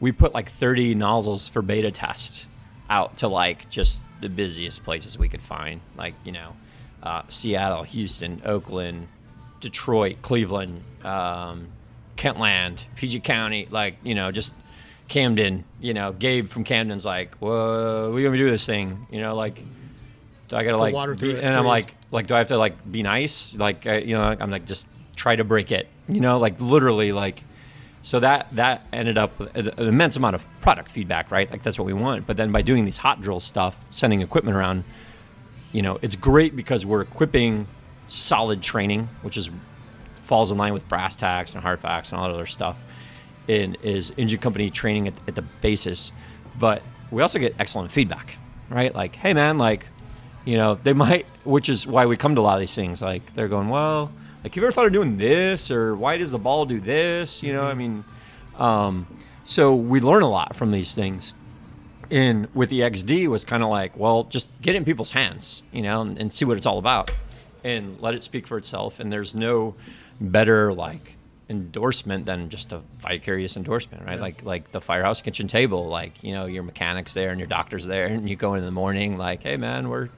[0.00, 2.46] we put like 30 nozzles for beta test
[2.88, 6.56] out to like just the busiest places we could find, like you know,
[7.02, 9.08] uh, Seattle, Houston, Oakland,
[9.60, 11.68] Detroit, Cleveland, um,
[12.16, 14.54] Kentland, PG County, like you know, just
[15.08, 15.64] Camden.
[15.80, 19.62] You know, Gabe from Camden's like, "Whoa, we gonna do this thing?" You know, like,
[20.48, 22.58] do I gotta like, water be- it, and I'm like, like, do I have to
[22.58, 23.56] like be nice?
[23.56, 24.86] Like, uh, you know, I'm like, just
[25.16, 25.88] try to break it.
[26.08, 27.44] You know, like literally, like.
[28.04, 31.48] So that that ended up with an immense amount of product feedback, right?
[31.48, 32.26] Like that's what we want.
[32.26, 34.82] But then by doing these hot drill stuff, sending equipment around,
[35.72, 37.66] you know, it's great because we're equipping
[38.08, 39.50] solid training, which is
[40.22, 42.78] falls in line with brass tacks and hard facts and all that other stuff.
[43.48, 46.12] and is engine company training at, at the basis,
[46.58, 48.36] but we also get excellent feedback,
[48.70, 48.94] right?
[48.94, 49.86] Like, hey man, like
[50.44, 53.00] You know, they might, which is why we come to a lot of these things.
[53.00, 54.10] Like they're going, well,
[54.42, 57.42] like, have you ever thought of doing this, or why does the ball do this?
[57.42, 58.04] You know, I mean,
[58.58, 59.06] um,
[59.44, 61.34] so we learn a lot from these things.
[62.12, 65.80] And with the XD was kind of like, well, just get in people's hands, you
[65.82, 67.10] know, and, and see what it's all about,
[67.64, 69.00] and let it speak for itself.
[69.00, 69.74] And there's no
[70.20, 71.14] better like
[71.48, 74.16] endorsement than just a vicarious endorsement, right?
[74.16, 74.20] Yeah.
[74.22, 77.86] Like like the firehouse kitchen table, like you know your mechanics there and your doctor's
[77.86, 80.10] there, and you go in the morning like, hey man, where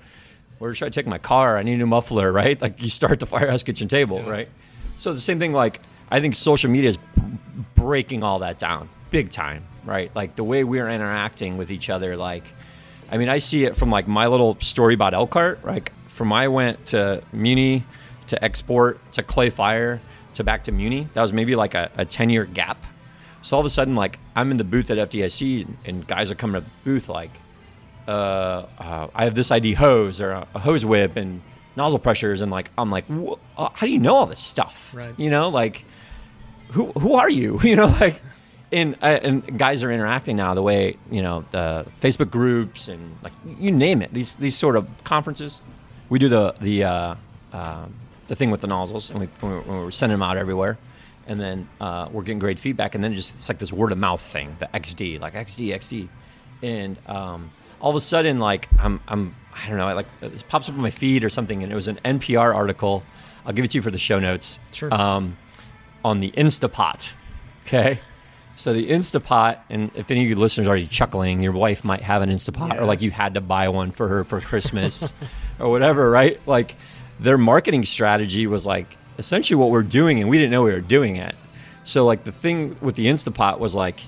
[0.58, 1.56] where should I take my car?
[1.58, 2.60] I need a new muffler, right?
[2.60, 4.30] Like you start the firehouse kitchen table, Yeah.
[4.30, 4.48] right?
[4.96, 5.80] So the same thing, like
[6.10, 6.98] I think social media is
[7.76, 10.14] breaking all that down big time, right?
[10.14, 12.44] Like the way we're interacting with each other, like
[13.10, 15.64] I mean, I see it from like my little story about Elkhart.
[15.64, 17.84] Like from I went to Muni
[18.28, 20.00] to export to Clay Fire
[20.34, 21.08] to back to Muni.
[21.14, 22.84] That was maybe like a, a 10 year gap.
[23.42, 26.30] So all of a sudden, like I'm in the booth at FDIC and, and guys
[26.30, 27.30] are coming to the booth like,
[28.08, 31.42] uh, uh, I have this ID hose or a, a hose whip and
[31.76, 32.40] nozzle pressures.
[32.40, 34.92] And like, I'm like, uh, how do you know all this stuff?
[34.94, 35.14] Right.
[35.18, 35.84] You know, like,
[36.70, 37.60] who, who are you?
[37.64, 38.20] You know, like,
[38.74, 43.16] and, uh, and guys are interacting now the way, you know, the Facebook groups and
[43.22, 45.60] like, you name it, these, these sort of conferences.
[46.08, 47.14] We do the, the, uh,
[47.52, 47.94] um
[48.28, 50.78] the thing with the nozzles and we, we're, we're sending them out everywhere.
[51.26, 52.94] And then uh, we're getting great feedback.
[52.94, 56.08] And then just, it's like this word of mouth thing, the XD, like XD, XD.
[56.62, 57.50] And um,
[57.80, 60.74] all of a sudden, like, I'm, I'm, I don't know, I like, this pops up
[60.74, 61.62] on my feed or something.
[61.62, 63.02] And it was an NPR article.
[63.46, 64.58] I'll give it to you for the show notes.
[64.72, 64.92] Sure.
[64.92, 65.38] Um,
[66.04, 67.14] on the Instapot.
[67.62, 68.00] Okay.
[68.56, 72.02] So the Instapot, and if any of you listeners are already chuckling, your wife might
[72.02, 75.12] have an Instapot, or like you had to buy one for her for Christmas,
[75.58, 76.40] or whatever, right?
[76.46, 76.76] Like
[77.18, 80.80] their marketing strategy was like essentially what we're doing, and we didn't know we were
[80.80, 81.34] doing it.
[81.82, 84.00] So like the thing with the Instapot was like,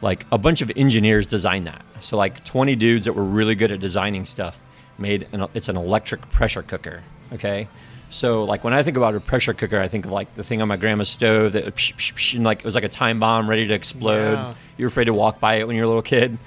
[0.00, 1.84] like a bunch of engineers designed that.
[2.00, 4.58] So like 20 dudes that were really good at designing stuff
[4.96, 7.02] made an, it's an electric pressure cooker.
[7.32, 7.68] Okay.
[8.10, 10.62] So like when I think about a pressure cooker, I think of like the thing
[10.62, 13.20] on my grandma's stove that psh, psh, psh, and like it was like a time
[13.20, 14.32] bomb ready to explode.
[14.32, 14.54] Yeah.
[14.76, 16.38] You're afraid to walk by it when you're a little kid,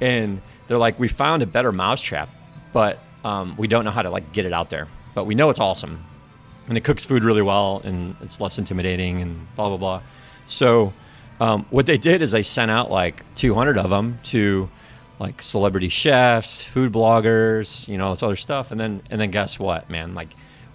[0.00, 2.28] and they're like, we found a better mousetrap,
[2.72, 4.86] but um, we don't know how to like get it out there.
[5.14, 6.04] But we know it's awesome,
[6.68, 10.02] and it cooks food really well, and it's less intimidating, and blah blah blah.
[10.46, 10.92] So
[11.40, 14.68] um, what they did is they sent out like 200 of them to
[15.18, 19.58] like celebrity chefs, food bloggers, you know, this other stuff, and then and then guess
[19.58, 20.14] what, man?
[20.14, 20.28] Like,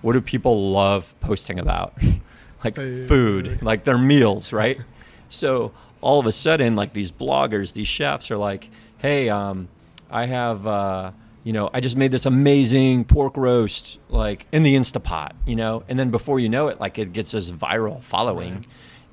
[0.04, 1.94] what do people love posting about?
[2.64, 3.08] like Food.
[3.08, 4.80] food, like their meals, right?
[5.30, 9.68] So all of a sudden, like these bloggers, these chefs are like, "Hey, um,
[10.12, 11.12] I have, uh,
[11.44, 15.82] you know, I just made this amazing pork roast, like in the Instapot, you know."
[15.90, 18.54] And then before you know it, like it gets this viral following.
[18.54, 18.66] Right.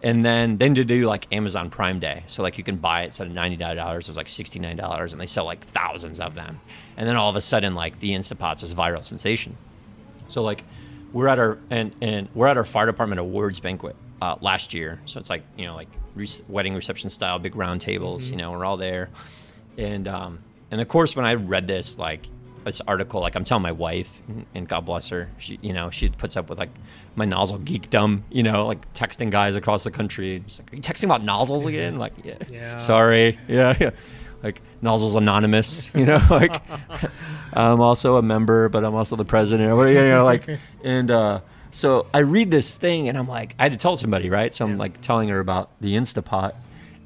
[0.02, 3.06] And then then to do like Amazon Prime Day, so like you can buy it
[3.06, 5.64] instead of ninety nine dollars, it was like sixty nine dollars, and they sell like
[5.64, 6.60] thousands of them.
[6.98, 9.56] And then all of a sudden, like the Instapot's this viral sensation.
[10.28, 10.64] So like
[11.12, 15.00] we're at our and and we're at our fire department awards banquet uh, last year.
[15.06, 18.30] So it's like you know like re- wedding reception style, big round tables.
[18.30, 19.08] You know, we're all there,
[19.78, 20.38] and um,
[20.70, 22.26] and of course when I read this like
[22.64, 25.88] this article, like I'm telling my wife, and- and God bless her, she you know
[25.90, 26.68] she puts up with like
[27.16, 28.22] my nozzle geekdom.
[28.30, 30.44] You know, like texting guys across the country.
[30.46, 32.76] She's like, "Are you texting about nozzles again?" Like, yeah, Yeah.
[32.78, 33.90] sorry, yeah, yeah.
[34.42, 36.62] Like nozzles anonymous, you know, like
[37.52, 39.70] I'm also a member, but I'm also the president.
[39.72, 40.48] Or you know, like,
[40.82, 41.40] and uh,
[41.72, 44.54] so I read this thing, and I'm like, I had to tell somebody, right?
[44.54, 44.76] So I'm Yeah.
[44.78, 46.54] like telling her about the Instapot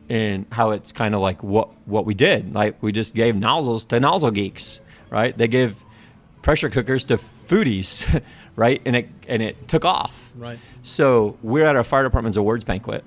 [0.08, 2.54] and how it's kind of like what what we did.
[2.54, 4.80] Like we just gave nozzles to nozzle geeks,
[5.10, 5.36] right?
[5.36, 5.82] They give
[6.42, 8.22] pressure cookers to foodies,
[8.56, 8.80] right?
[8.84, 10.30] And it and it took off.
[10.36, 10.58] Right.
[10.82, 13.02] So we're at our fire department's awards banquet,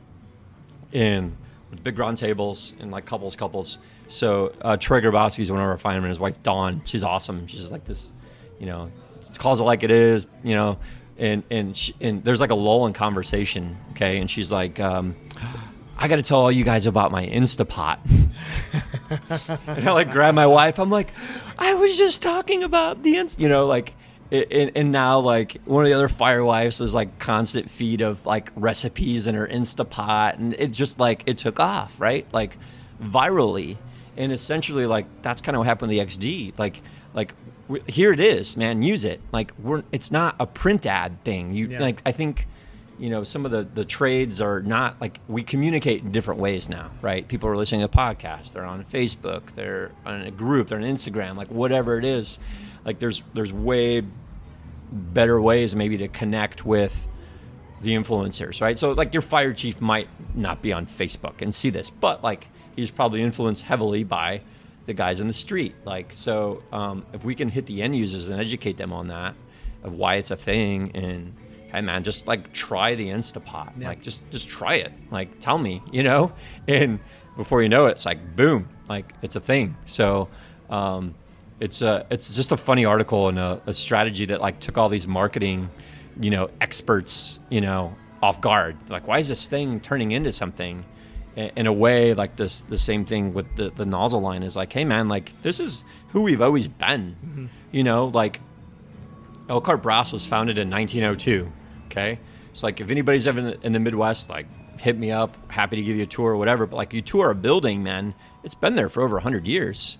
[0.91, 1.35] and
[1.69, 3.77] with big round tables and like couples, couples.
[4.07, 6.09] So uh, Troy Grabowski is one of our firemen.
[6.09, 7.47] His wife Dawn, she's awesome.
[7.47, 8.11] She's just like this,
[8.59, 8.91] you know,
[9.37, 10.77] calls it like it is, you know.
[11.17, 14.19] And and she, and there's like a lull in conversation, okay.
[14.19, 15.15] And she's like, um,
[15.97, 17.97] I got to tell all you guys about my Instapot.
[19.67, 20.79] and I like grab my wife.
[20.79, 21.11] I'm like,
[21.57, 23.95] I was just talking about the Inst, you know, like,
[24.31, 28.23] and, and now like one of the other fire wives is like constant feed of
[28.27, 32.27] like recipes in her Instapot, and it just like it took off, right?
[32.31, 32.57] Like
[33.01, 33.77] virally,
[34.17, 36.57] and essentially like that's kind of what happened with the XD.
[36.59, 36.81] Like
[37.13, 37.33] like
[37.87, 39.21] here it is, man, use it.
[39.31, 41.53] Like we're it's not a print ad thing.
[41.53, 41.79] You Yeah.
[41.79, 42.47] like I think
[42.99, 46.67] you know some of the the trades are not like we communicate in different ways
[46.67, 50.79] now right people are listening to podcasts they're on facebook they're on a group they're
[50.79, 52.39] on instagram like whatever it is
[52.85, 54.01] like there's there's way
[54.91, 57.07] better ways maybe to connect with
[57.83, 61.69] the influencers right so like your fire chief might not be on facebook and see
[61.69, 62.47] this but like
[62.77, 64.39] he's probably influenced heavily by
[64.85, 65.75] the guys in the street.
[65.83, 69.35] Like, so um, if we can hit the end users and educate them on that,
[69.83, 71.33] of why it's a thing, and
[71.73, 73.89] hey man, just like try the Instapot, Yeah.
[73.89, 76.31] like just just try it, like tell me, you know,
[76.69, 76.99] and
[77.35, 79.75] before you know it, it's like boom, like it's a thing.
[79.85, 80.29] So.
[80.69, 81.13] Um,
[81.59, 84.89] it's a it's just a funny article and a, a strategy that like took all
[84.89, 85.71] these marketing
[86.21, 90.85] you know experts you know off guard like why is this thing turning into something
[91.37, 94.73] in a way like this the same thing with the, the nozzle line is like
[94.73, 97.45] hey man like this is who we've always been mm-hmm.
[97.71, 98.41] you know like
[99.47, 101.51] elkhart brass was founded in 1902
[101.85, 102.19] okay
[102.53, 104.47] so like if anybody's ever in the, in the midwest like
[104.79, 107.29] hit me up happy to give you a tour or whatever but like you tour
[107.29, 109.97] a building man it's been there for over 100 years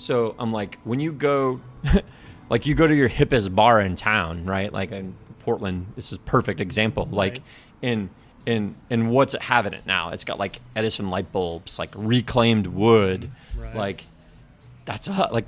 [0.00, 1.60] so I'm like, when you go,
[2.48, 4.72] like you go to your hippest bar in town, right?
[4.72, 7.06] Like in Portland, this is a perfect example.
[7.10, 7.42] Like Right.
[7.82, 8.10] in
[8.46, 10.10] in in what's it having it now?
[10.10, 13.74] It's got like Edison light bulbs, like reclaimed wood, Right.
[13.76, 14.04] like
[14.84, 15.46] that's a, like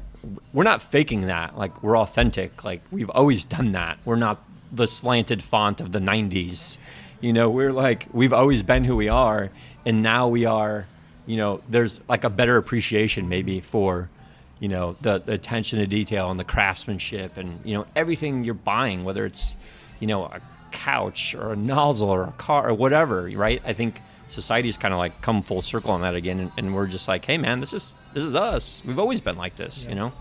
[0.52, 1.56] we're not faking that.
[1.58, 2.64] Like we're authentic.
[2.64, 3.98] Like we've always done that.
[4.04, 4.38] We're not
[4.70, 6.78] the slanted font of the '90s.
[7.20, 9.50] You know, we're like we've always been who we are,
[9.86, 10.86] and now we are.
[11.26, 14.10] You know, there's like a better appreciation maybe for,
[14.58, 18.54] you know, the, the attention to detail and the craftsmanship and you know everything you're
[18.54, 19.54] buying, whether it's,
[20.00, 20.40] you know, a
[20.72, 23.62] couch or a nozzle or a car or whatever, right?
[23.64, 26.86] I think society's kind of like come full circle on that again, and, and we're
[26.86, 28.82] just like, hey man, this is this is us.
[28.84, 30.12] We've always been like this, you know.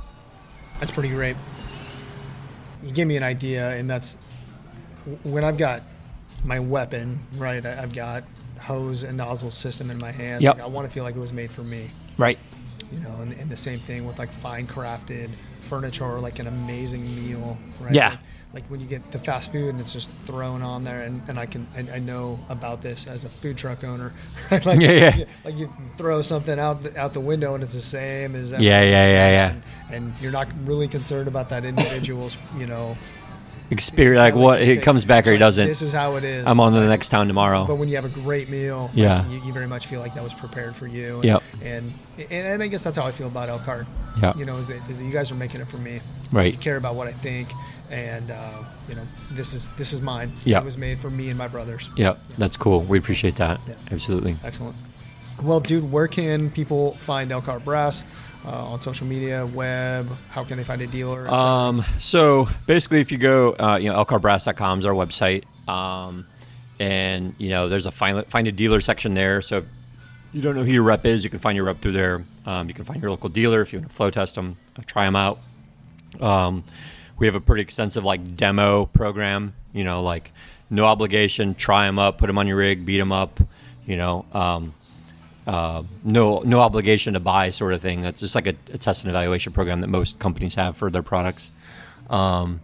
[0.79, 1.35] That's pretty great.
[2.83, 4.17] You give me an idea, and that's
[5.23, 5.83] when I've got
[6.43, 7.63] my weapon, right?
[7.65, 8.23] I've got
[8.59, 10.43] hose and nozzle system in my hands.
[10.43, 10.55] Yep.
[10.55, 12.37] Like, I want to feel like it was made for me, Right.
[12.91, 13.15] You know.
[13.21, 15.29] And, and the same thing with like fine crafted
[15.61, 17.93] furniture or like an amazing meal, right?
[17.93, 18.09] Yeah.
[18.09, 18.19] Like,
[18.53, 21.39] like when you get the fast food and it's just thrown on there, and, and
[21.39, 24.13] I can I, I know about this as a food truck owner,
[24.51, 24.65] right?
[24.65, 25.25] Like, Yeah, yeah.
[25.45, 28.59] Like you throw something out the, out the window and it's the same as Yeah,
[28.59, 29.49] yeah, yeah, yeah.
[29.53, 29.63] and,
[29.95, 32.97] and you're not really concerned about that individual's, you know,
[33.71, 35.65] Experience like what it comes back or he doesn't.
[35.65, 36.45] This is how it is.
[36.45, 37.65] I'm on to the next town tomorrow.
[37.65, 39.25] But when you have a great meal, like, Yeah.
[39.29, 41.15] you, you very much feel like that was prepared for you.
[41.15, 41.43] And, Yep.
[41.63, 41.93] And,
[42.29, 43.87] and and I guess that's how I feel about Elkhart.
[44.21, 44.33] Yeah.
[44.35, 46.01] You know, is that, is that you guys are making it for me.
[46.33, 46.51] Right.
[46.53, 47.49] You care about what I think,
[47.89, 50.33] and uh, you know, this is this is mine.
[50.43, 50.59] Yeah.
[50.59, 51.89] It was made for me and my brothers.
[51.95, 52.81] Yep, that's cool.
[52.81, 53.59] We appreciate that.
[53.67, 53.75] Yeah.
[53.89, 54.35] Absolutely.
[54.43, 54.75] Excellent.
[55.41, 58.03] Well, dude, where can people find Elkhart Brass?
[58.43, 61.27] Uh, on social media, web, how can they find a dealer?
[61.27, 65.43] Um, so basically, if you go, uh, you know, elkhartbrass.com is our website.
[65.69, 66.25] Um,
[66.79, 69.41] and, you know, there's a find, find a dealer section there.
[69.41, 69.65] So if
[70.33, 72.23] you don't know who your rep is, you can find your rep through there.
[72.47, 74.81] Um, you can find your local dealer if you want to flow test them, uh,
[74.87, 75.37] try them out.
[76.19, 76.63] Um,
[77.19, 80.31] we have a pretty extensive like demo program, you know, like
[80.71, 83.39] no obligation, try them up, put them on your rig, beat them up,
[83.85, 84.73] you know, um,
[85.51, 88.01] uh, no no obligation to buy sort of thing.
[88.01, 91.03] That's just like a, a test and evaluation program that most companies have for their
[91.03, 91.51] products.
[92.09, 92.61] Um,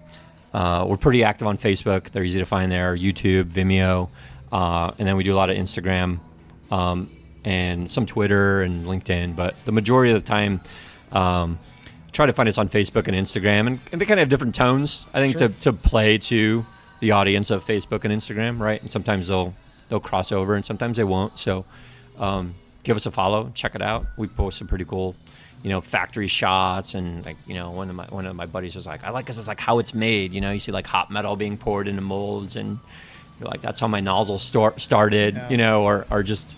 [0.54, 2.10] uh, we're pretty active on Facebook.
[2.12, 2.96] They're easy to find there.
[2.96, 4.10] YouTube, Vimeo,
[4.52, 6.20] uh, and then we do a lot of Instagram
[6.72, 7.10] um,
[7.44, 9.36] and some Twitter and LinkedIn.
[9.36, 10.62] But the majority of the time,
[11.12, 11.60] um,
[12.14, 14.56] try to find us on Facebook and Instagram, and, and they kind of have different
[14.56, 15.06] tones.
[15.14, 15.50] I think Sure.
[15.50, 16.66] to, to play to
[17.02, 18.80] the audience of Facebook and Instagram, right?
[18.82, 19.54] And sometimes they'll
[19.90, 21.38] they'll cross over, and sometimes they won't.
[21.38, 21.66] So
[22.18, 22.56] um,
[22.88, 24.06] give us a follow, check it out.
[24.18, 25.14] We post some pretty cool,
[25.62, 28.76] you know, factory shots, and like you know, one of my one of my buddies
[28.76, 29.38] was like, I like this.
[29.38, 30.34] It's like how it's made.
[30.34, 32.80] You know, you see like hot metal being poured into molds, and
[33.40, 35.36] you're like, that's how my nozzle start, started.
[35.36, 35.50] Yeah.
[35.50, 36.56] You know, or or just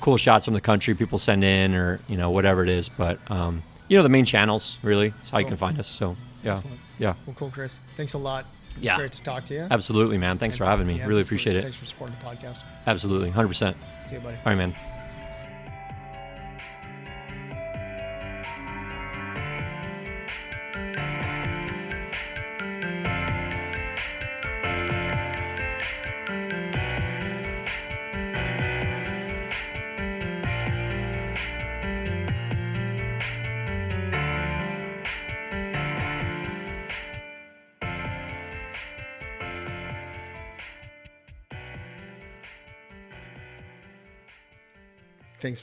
[0.00, 2.88] cool shots from the country people send in, or you know, whatever it is.
[2.88, 5.88] But um, you know, the main channels really is how you can find us.
[5.88, 6.78] So yeah, Excellent.
[6.98, 7.80] yeah, Well, cool, Chris.
[7.96, 8.46] Thanks a lot.
[8.76, 8.96] It's Yeah.
[8.96, 9.66] great to talk to you.
[9.70, 10.36] absolutely, man.
[10.38, 10.98] Thanks for having me.
[10.98, 11.62] yeah, really appreciate it.
[11.62, 12.62] Thanks for supporting the podcast.
[12.86, 13.76] Absolutely, hundred percent.
[14.06, 14.36] See you, buddy.
[14.36, 14.93] All right, man.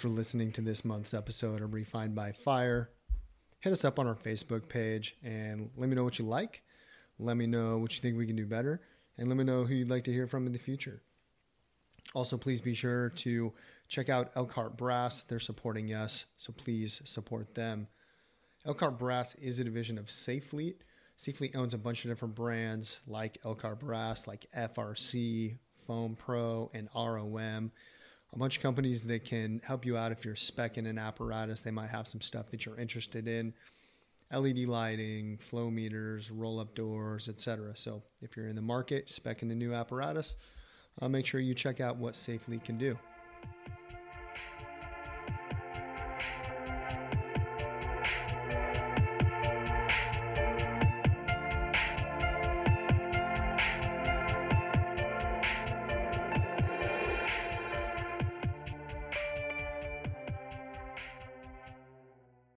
[0.02, 2.90] For listening to this month's episode of Refined by Fire.
[3.60, 6.64] Hit us up on our Facebook page and let me know what you like.
[7.20, 8.82] Let me know what you think we can do better.
[9.20, 11.04] And let me know who you'd like to hear from in the future.
[12.16, 13.54] Also, please be sure to
[13.90, 15.22] check out Elkhart Brass.
[15.22, 17.88] They're supporting us, so please support them.
[18.66, 20.82] Elkhart Brass is a division of Safe Fleet.
[21.16, 26.72] Safe Fleet owns a bunch of different brands like Elkhart Brass, like FRC, Foam Pro,
[26.74, 27.72] and ROM.
[28.34, 31.62] A bunch of companies that can help you out if you're specing an apparatus.
[31.62, 33.54] They might have some stuff that you're interested in.
[34.34, 37.76] LED lighting, flow meters, roll up doors, etc.
[37.76, 40.38] So if you're in the market, specing a new apparatus,
[41.02, 42.98] uh, make sure you check out what Safe Fleet can do.